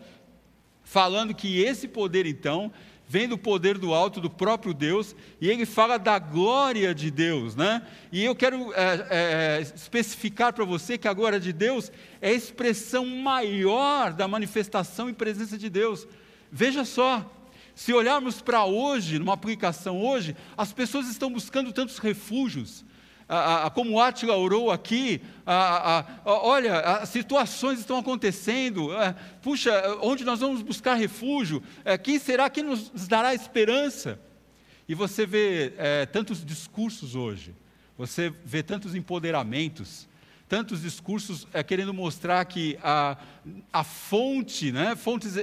falando 0.85 1.35
que 1.35 1.61
esse 1.61 1.89
poder, 1.89 2.27
então, 2.27 2.71
vem 3.09 3.27
do 3.27 3.37
poder 3.37 3.77
do 3.77 3.93
alto, 3.93 4.21
do 4.21 4.31
próprio 4.31 4.73
Deus, 4.73 5.17
e 5.41 5.49
ele 5.51 5.67
fala 5.67 5.99
da 5.99 6.19
glória 6.19 6.95
de 6.95 7.11
Deus, 7.11 7.57
né? 7.57 7.83
E 8.13 8.25
eu 8.25 8.37
quero 8.37 8.73
é, 8.75 9.07
é, 9.11 9.61
especificar 9.63 10.53
para 10.53 10.65
você 10.65 10.97
que 10.97 11.09
a 11.09 11.13
glória 11.13 11.41
de 11.41 11.53
Deus 11.53 11.91
é 12.21 12.29
a 12.29 12.33
expressão 12.33 13.05
maior 13.05 14.13
da 14.13 14.29
manifestação 14.29 15.09
e 15.09 15.13
presença 15.13 15.59
de 15.59 15.69
Deus. 15.69 16.07
Veja 16.53 16.85
só, 16.85 17.29
se 17.81 17.95
olharmos 17.95 18.43
para 18.43 18.67
hoje, 18.67 19.19
numa 19.19 19.33
aplicação 19.33 20.03
hoje, 20.05 20.37
as 20.55 20.71
pessoas 20.71 21.09
estão 21.09 21.33
buscando 21.33 21.73
tantos 21.73 21.97
refúgios, 21.97 22.85
como 23.73 23.93
o 23.93 24.01
Atila 24.03 24.37
orou 24.37 24.71
aqui, 24.71 25.23
olha, 26.27 26.79
as 26.79 27.09
situações 27.09 27.79
estão 27.79 27.97
acontecendo, 27.97 28.93
é, 28.93 29.15
puxa, 29.41 29.73
onde 30.03 30.27
nós 30.27 30.41
vamos 30.41 30.61
buscar 30.61 30.93
refúgio? 30.93 31.63
É, 31.83 31.97
quem 31.97 32.19
será 32.19 32.51
que 32.51 32.63
nos 32.63 32.91
dará 33.09 33.35
esperança? 33.35 34.21
E 34.87 34.95
você 34.95 35.25
vê 35.25 35.73
é, 35.79 36.05
tantos 36.05 36.45
discursos 36.45 37.15
hoje, 37.15 37.55
você 37.97 38.31
vê 38.45 38.63
tantos 38.63 38.95
empoderamentos, 38.95 40.07
tantos 40.47 40.83
discursos 40.83 41.49
querendo 41.67 41.95
mostrar 41.95 42.45
que 42.45 42.77
a, 42.83 43.17
a 43.73 43.85
fonte, 43.85 44.71
né, 44.71 44.95
fontes 44.97 45.37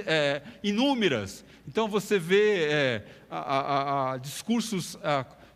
inúmeras. 0.62 1.44
Então 1.68 1.86
você 1.86 2.18
vê 2.18 2.62
é, 2.62 3.04
a, 3.30 4.12
a, 4.12 4.16
discursos 4.16 4.96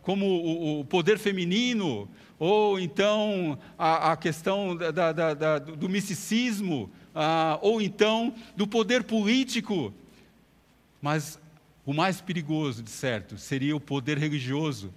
como 0.03 0.27
o, 0.27 0.81
o, 0.81 0.85
poder 0.85 1.17
feminino, 1.17 2.07
ou 2.37 2.79
então 2.79 3.57
a, 3.75 4.11
a 4.11 4.15
questão 4.15 4.77
da, 4.77 4.91
da, 4.91 5.33
da, 5.33 5.57
do 5.57 5.89
misticismo, 5.89 6.91
ou 7.61 7.81
então 7.81 8.31
do 8.55 8.67
poder 8.67 9.03
político. 9.03 9.91
Mas 11.01 11.39
o 11.83 11.93
mais 11.93 12.21
perigoso, 12.21 12.83
de 12.83 12.91
certo, 12.91 13.35
seria 13.35 13.75
o 13.75 13.79
poder 13.79 14.19
religioso, 14.19 14.93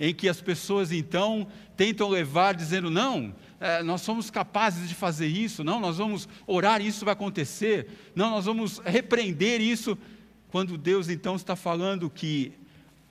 em 0.00 0.12
que 0.12 0.28
as 0.28 0.40
pessoas 0.40 0.90
então 0.90 1.46
tentam 1.76 2.08
levar 2.08 2.56
dizendo: 2.56 2.90
não, 2.90 3.32
é, 3.60 3.80
nós 3.84 4.00
somos 4.00 4.28
capazes 4.28 4.88
de 4.88 4.94
fazer 4.96 5.28
isso, 5.28 5.62
não, 5.62 5.78
nós 5.78 5.98
vamos 5.98 6.28
orar 6.48 6.82
isso 6.82 7.04
vai 7.04 7.12
acontecer, 7.12 7.86
não, 8.12 8.30
nós 8.30 8.44
vamos 8.44 8.80
repreender 8.84 9.60
isso, 9.60 9.96
quando 10.50 10.78
Deus 10.78 11.08
então 11.08 11.36
está 11.36 11.54
falando 11.54 12.08
que 12.10 12.52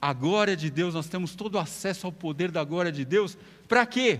a 0.01 0.13
glória 0.13 0.55
de 0.55 0.69
Deus, 0.69 0.93
nós 0.93 1.07
temos 1.07 1.35
todo 1.35 1.57
acesso 1.57 2.05
ao 2.05 2.11
poder 2.11 2.51
da 2.51 2.63
glória 2.63 2.91
de 2.91 3.03
Deus, 3.03 3.37
para 3.67 3.85
quê? 3.85 4.19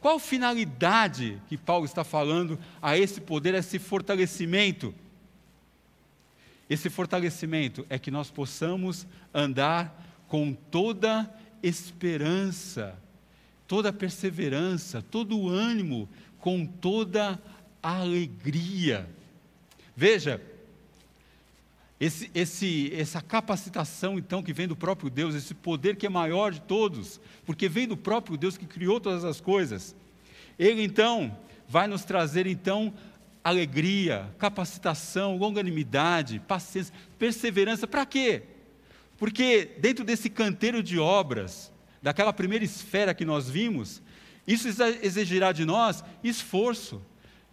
Qual 0.00 0.18
finalidade 0.18 1.40
que 1.48 1.56
Paulo 1.56 1.86
está 1.86 2.04
falando 2.04 2.58
a 2.80 2.98
esse 2.98 3.20
poder, 3.20 3.54
a 3.54 3.58
esse 3.58 3.78
fortalecimento? 3.78 4.94
Esse 6.68 6.90
fortalecimento 6.90 7.86
é 7.88 7.98
que 7.98 8.10
nós 8.10 8.30
possamos 8.30 9.06
andar 9.32 10.02
com 10.28 10.52
toda 10.52 11.30
esperança, 11.62 12.98
toda 13.66 13.92
perseverança, 13.92 15.02
todo 15.02 15.48
ânimo, 15.48 16.08
com 16.38 16.66
toda 16.66 17.40
alegria. 17.82 19.08
Veja, 19.96 20.40
esse, 22.00 22.30
esse, 22.34 22.92
essa 22.94 23.20
capacitação, 23.20 24.18
então, 24.18 24.42
que 24.42 24.52
vem 24.52 24.66
do 24.66 24.76
próprio 24.76 25.08
Deus, 25.08 25.34
esse 25.34 25.54
poder 25.54 25.96
que 25.96 26.06
é 26.06 26.08
maior 26.08 26.52
de 26.52 26.60
todos, 26.60 27.20
porque 27.46 27.68
vem 27.68 27.86
do 27.86 27.96
próprio 27.96 28.36
Deus 28.36 28.56
que 28.56 28.66
criou 28.66 29.00
todas 29.00 29.24
as 29.24 29.40
coisas, 29.40 29.94
ele 30.58 30.82
então 30.82 31.36
vai 31.68 31.86
nos 31.86 32.04
trazer, 32.04 32.46
então, 32.46 32.92
alegria, 33.42 34.34
capacitação, 34.38 35.36
longanimidade, 35.36 36.40
paciência, 36.40 36.94
perseverança. 37.18 37.86
Para 37.86 38.06
quê? 38.06 38.42
Porque 39.16 39.76
dentro 39.78 40.04
desse 40.04 40.28
canteiro 40.28 40.82
de 40.82 40.98
obras, 40.98 41.72
daquela 42.02 42.32
primeira 42.32 42.64
esfera 42.64 43.14
que 43.14 43.24
nós 43.24 43.48
vimos, 43.48 44.02
isso 44.46 44.68
exigirá 45.02 45.52
de 45.52 45.64
nós 45.64 46.04
esforço, 46.22 47.00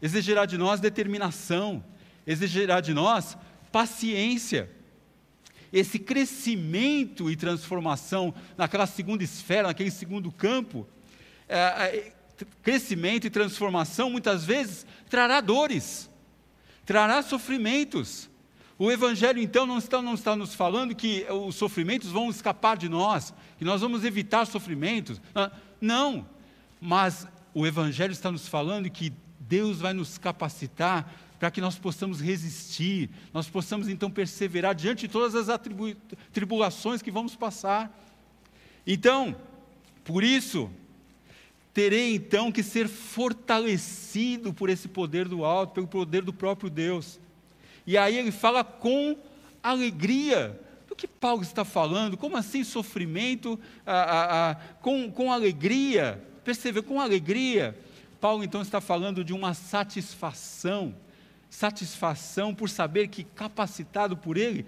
exigirá 0.01 0.45
de 0.45 0.57
nós 0.57 0.79
determinação, 0.79 1.83
exigirá 2.25 2.81
de 2.81 2.93
nós 2.93 3.37
paciência. 3.71 4.69
Esse 5.71 5.97
crescimento 5.97 7.29
e 7.31 7.35
transformação 7.35 8.33
naquela 8.57 8.85
segunda 8.85 9.23
esfera, 9.23 9.69
naquele 9.69 9.91
segundo 9.91 10.31
campo, 10.31 10.87
é, 11.47 11.57
é, 11.57 12.13
crescimento 12.61 13.25
e 13.25 13.29
transformação 13.29 14.09
muitas 14.09 14.43
vezes 14.43 14.85
trará 15.09 15.39
dores, 15.39 16.09
trará 16.85 17.21
sofrimentos. 17.21 18.29
O 18.77 18.91
Evangelho, 18.91 19.39
então, 19.39 19.65
não 19.65 19.77
está, 19.77 20.01
não 20.01 20.15
está 20.15 20.35
nos 20.35 20.55
falando 20.55 20.95
que 20.95 21.25
os 21.29 21.55
sofrimentos 21.55 22.09
vão 22.09 22.29
escapar 22.29 22.75
de 22.75 22.89
nós, 22.89 23.33
que 23.57 23.63
nós 23.63 23.81
vamos 23.81 24.03
evitar 24.03 24.45
sofrimentos. 24.45 25.21
Ah, 25.35 25.51
não, 25.79 26.27
mas 26.81 27.27
o 27.53 27.67
Evangelho 27.67 28.11
está 28.11 28.31
nos 28.31 28.47
falando 28.47 28.89
que 28.89 29.13
Deus 29.39 29.79
vai 29.79 29.93
nos 29.93 30.17
capacitar 30.17 31.13
para 31.41 31.49
que 31.49 31.59
nós 31.59 31.75
possamos 31.75 32.21
resistir, 32.21 33.09
nós 33.33 33.49
possamos 33.49 33.89
então 33.89 34.11
perseverar 34.11 34.75
diante 34.75 35.07
de 35.07 35.11
todas 35.11 35.49
as 35.49 35.59
tribulações 36.31 37.01
que 37.01 37.09
vamos 37.09 37.35
passar. 37.35 37.91
Então, 38.85 39.35
por 40.03 40.23
isso, 40.23 40.69
terei 41.73 42.13
então 42.13 42.51
que 42.51 42.61
ser 42.61 42.87
fortalecido 42.87 44.53
por 44.53 44.69
esse 44.69 44.87
poder 44.87 45.27
do 45.27 45.43
alto, 45.43 45.73
pelo 45.73 45.87
poder 45.87 46.21
do 46.21 46.31
próprio 46.31 46.69
Deus. 46.69 47.19
E 47.87 47.97
aí 47.97 48.17
ele 48.17 48.31
fala 48.31 48.63
com 48.63 49.17
alegria. 49.63 50.61
Do 50.87 50.95
que 50.95 51.07
Paulo 51.07 51.41
está 51.41 51.65
falando? 51.65 52.17
Como 52.17 52.37
assim 52.37 52.63
sofrimento 52.63 53.59
ah, 53.83 53.93
ah, 53.93 54.51
ah, 54.51 54.55
com, 54.79 55.11
com 55.11 55.33
alegria? 55.33 56.23
Percebe, 56.43 56.83
com 56.83 57.01
alegria. 57.01 57.75
Paulo 58.19 58.43
então 58.43 58.61
está 58.61 58.79
falando 58.79 59.23
de 59.23 59.33
uma 59.33 59.55
satisfação 59.55 60.93
satisfação 61.51 62.55
por 62.55 62.69
saber 62.69 63.09
que, 63.09 63.25
capacitado 63.25 64.15
por 64.15 64.37
Ele, 64.37 64.65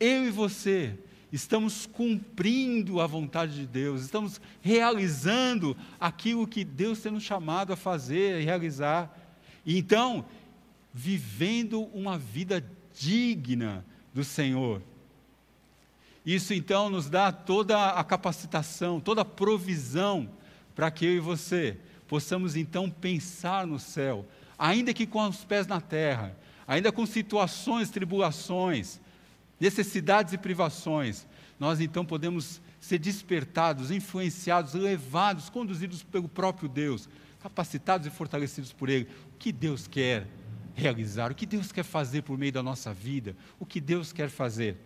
eu 0.00 0.26
e 0.26 0.30
você 0.30 0.98
estamos 1.32 1.86
cumprindo 1.86 3.00
a 3.00 3.06
vontade 3.06 3.54
de 3.54 3.66
Deus, 3.66 4.02
estamos 4.02 4.40
realizando 4.60 5.76
aquilo 5.98 6.46
que 6.46 6.64
Deus 6.64 7.00
tem 7.00 7.12
nos 7.12 7.22
chamado 7.22 7.72
a 7.72 7.76
fazer 7.76 8.40
e 8.40 8.44
realizar. 8.44 9.16
E 9.64 9.78
então, 9.78 10.26
vivendo 10.92 11.84
uma 11.94 12.18
vida 12.18 12.64
digna 12.98 13.84
do 14.12 14.22
Senhor. 14.24 14.82
Isso 16.26 16.52
então 16.52 16.90
nos 16.90 17.08
dá 17.08 17.30
toda 17.30 17.90
a 17.90 18.02
capacitação, 18.02 19.00
toda 19.00 19.22
a 19.22 19.24
provisão 19.24 20.28
para 20.74 20.90
que 20.90 21.04
eu 21.04 21.14
e 21.14 21.20
você 21.20 21.78
possamos 22.08 22.56
então 22.56 22.90
pensar 22.90 23.66
no 23.66 23.78
céu, 23.78 24.26
ainda 24.58 24.94
que 24.94 25.06
com 25.06 25.26
os 25.28 25.44
pés 25.44 25.66
na 25.66 25.80
terra, 25.80 26.36
ainda 26.66 26.90
com 26.90 27.04
situações, 27.06 27.90
tribulações, 27.90 29.00
necessidades 29.60 30.32
e 30.32 30.38
privações, 30.38 31.26
nós 31.58 31.80
então 31.80 32.04
podemos 32.04 32.60
ser 32.80 32.98
despertados, 32.98 33.90
influenciados, 33.90 34.74
levados, 34.74 35.48
conduzidos 35.48 36.02
pelo 36.02 36.28
próprio 36.28 36.68
Deus, 36.68 37.08
capacitados 37.42 38.06
e 38.06 38.10
fortalecidos 38.10 38.72
por 38.72 38.88
Ele. 38.88 39.08
O 39.34 39.38
que 39.38 39.52
Deus 39.52 39.86
quer 39.86 40.26
realizar, 40.74 41.30
o 41.30 41.34
que 41.34 41.46
Deus 41.46 41.72
quer 41.72 41.84
fazer 41.84 42.22
por 42.22 42.36
meio 42.36 42.52
da 42.52 42.62
nossa 42.62 42.92
vida, 42.92 43.36
o 43.58 43.64
que 43.64 43.80
Deus 43.80 44.12
quer 44.12 44.28
fazer. 44.28 44.76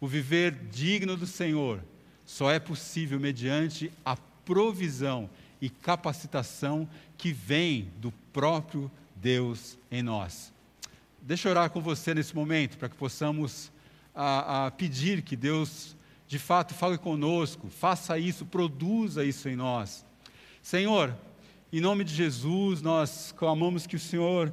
O 0.00 0.08
viver 0.08 0.52
digno 0.70 1.16
do 1.16 1.26
Senhor 1.26 1.82
só 2.24 2.50
é 2.50 2.58
possível 2.58 3.20
mediante 3.20 3.92
a 4.04 4.16
provisão 4.16 5.30
e 5.62 5.70
capacitação 5.70 6.88
que 7.16 7.32
vem 7.32 7.88
do 7.98 8.10
próprio 8.32 8.90
Deus 9.14 9.78
em 9.92 10.02
nós. 10.02 10.52
Deixa 11.22 11.46
eu 11.46 11.52
orar 11.52 11.70
com 11.70 11.80
você 11.80 12.12
nesse 12.12 12.34
momento, 12.34 12.76
para 12.76 12.88
que 12.88 12.96
possamos 12.96 13.70
a, 14.12 14.66
a 14.66 14.70
pedir 14.72 15.22
que 15.22 15.36
Deus, 15.36 15.96
de 16.26 16.36
fato, 16.36 16.74
fale 16.74 16.98
conosco, 16.98 17.68
faça 17.70 18.18
isso, 18.18 18.44
produza 18.44 19.24
isso 19.24 19.48
em 19.48 19.54
nós. 19.54 20.04
Senhor, 20.60 21.16
em 21.72 21.80
nome 21.80 22.02
de 22.02 22.12
Jesus, 22.12 22.82
nós 22.82 23.32
clamamos 23.36 23.86
que 23.86 23.94
o 23.94 24.00
Senhor 24.00 24.52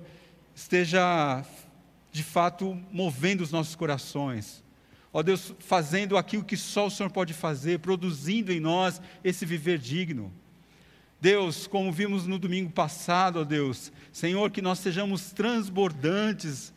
esteja, 0.53 1.43
de 2.11 2.21
fato, 2.21 2.79
movendo 2.91 3.41
os 3.41 3.51
nossos 3.51 3.75
corações. 3.75 4.63
Ó 5.11 5.23
Deus, 5.23 5.55
fazendo 5.57 6.17
aquilo 6.17 6.43
que 6.43 6.55
só 6.55 6.85
o 6.85 6.91
Senhor 6.91 7.09
pode 7.09 7.33
fazer, 7.33 7.79
produzindo 7.79 8.51
em 8.51 8.59
nós 8.59 9.01
esse 9.23 9.43
viver 9.43 9.79
digno. 9.79 10.31
Deus, 11.21 11.67
como 11.67 11.91
vimos 11.91 12.25
no 12.25 12.39
domingo 12.39 12.71
passado, 12.71 13.41
ó 13.41 13.43
Deus, 13.43 13.91
Senhor, 14.11 14.49
que 14.51 14.61
nós 14.61 14.79
sejamos 14.79 15.31
transbordantes 15.31 16.73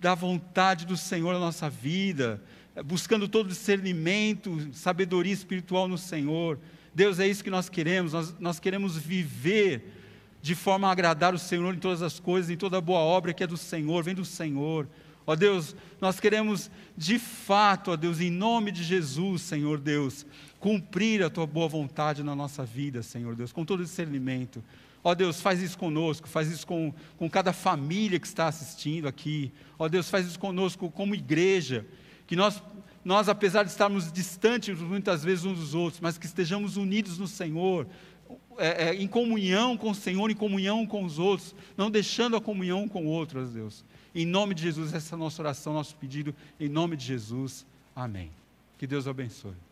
da 0.00 0.14
vontade 0.14 0.84
do 0.84 0.96
Senhor 0.96 1.32
na 1.32 1.38
nossa 1.38 1.70
vida, 1.70 2.42
buscando 2.84 3.26
todo 3.26 3.48
discernimento, 3.48 4.68
sabedoria 4.72 5.32
espiritual 5.32 5.88
no 5.88 5.96
Senhor. 5.96 6.58
Deus, 6.94 7.18
é 7.18 7.26
isso 7.26 7.42
que 7.42 7.50
nós 7.50 7.68
queremos, 7.68 8.12
nós, 8.12 8.36
nós 8.38 8.60
queremos 8.60 8.98
viver 8.98 9.94
de 10.42 10.54
forma 10.54 10.88
a 10.88 10.92
agradar 10.92 11.34
o 11.34 11.38
Senhor 11.38 11.74
em 11.74 11.78
todas 11.78 12.02
as 12.02 12.20
coisas, 12.20 12.50
em 12.50 12.56
toda 12.56 12.80
boa 12.80 13.00
obra 13.00 13.32
que 13.32 13.42
é 13.42 13.46
do 13.46 13.56
Senhor, 13.56 14.02
vem 14.02 14.14
do 14.14 14.24
Senhor. 14.24 14.86
Ó 15.30 15.36
Deus, 15.36 15.76
nós 16.00 16.18
queremos 16.18 16.68
de 16.96 17.16
fato, 17.16 17.92
ó 17.92 17.96
Deus, 17.96 18.18
em 18.18 18.32
nome 18.32 18.72
de 18.72 18.82
Jesus, 18.82 19.42
Senhor 19.42 19.78
Deus, 19.78 20.26
cumprir 20.58 21.22
a 21.22 21.30
tua 21.30 21.46
boa 21.46 21.68
vontade 21.68 22.24
na 22.24 22.34
nossa 22.34 22.64
vida, 22.64 23.00
Senhor 23.00 23.36
Deus, 23.36 23.52
com 23.52 23.64
todo 23.64 23.84
discernimento. 23.84 24.60
Ó 25.04 25.14
Deus, 25.14 25.40
faz 25.40 25.62
isso 25.62 25.78
conosco, 25.78 26.26
faz 26.26 26.50
isso 26.50 26.66
com, 26.66 26.92
com 27.16 27.30
cada 27.30 27.52
família 27.52 28.18
que 28.18 28.26
está 28.26 28.48
assistindo 28.48 29.06
aqui. 29.06 29.52
Ó 29.78 29.88
Deus, 29.88 30.10
faz 30.10 30.26
isso 30.26 30.36
conosco 30.36 30.90
como 30.90 31.14
igreja, 31.14 31.86
que 32.26 32.34
nós, 32.34 32.60
nós 33.04 33.28
apesar 33.28 33.62
de 33.62 33.70
estarmos 33.70 34.10
distantes 34.10 34.80
muitas 34.80 35.22
vezes 35.22 35.44
uns 35.44 35.60
dos 35.60 35.74
outros, 35.76 36.00
mas 36.00 36.18
que 36.18 36.26
estejamos 36.26 36.76
unidos 36.76 37.18
no 37.18 37.28
Senhor, 37.28 37.86
é, 38.58 38.88
é, 38.88 38.94
em 38.96 39.06
comunhão 39.06 39.76
com 39.76 39.90
o 39.90 39.94
Senhor, 39.94 40.28
em 40.28 40.34
comunhão 40.34 40.84
com 40.84 41.04
os 41.04 41.20
outros, 41.20 41.54
não 41.76 41.88
deixando 41.88 42.34
a 42.34 42.40
comunhão 42.40 42.88
com 42.88 43.06
outros, 43.06 43.52
Deus. 43.52 43.84
Em 44.14 44.26
nome 44.26 44.54
de 44.54 44.62
Jesus, 44.62 44.92
essa 44.92 45.14
é 45.14 45.16
a 45.16 45.18
nossa 45.18 45.40
oração, 45.40 45.72
nosso 45.72 45.94
pedido, 45.96 46.34
em 46.58 46.68
nome 46.68 46.96
de 46.96 47.04
Jesus. 47.04 47.66
Amém. 47.94 48.30
Que 48.78 48.86
Deus 48.86 49.06
abençoe. 49.06 49.69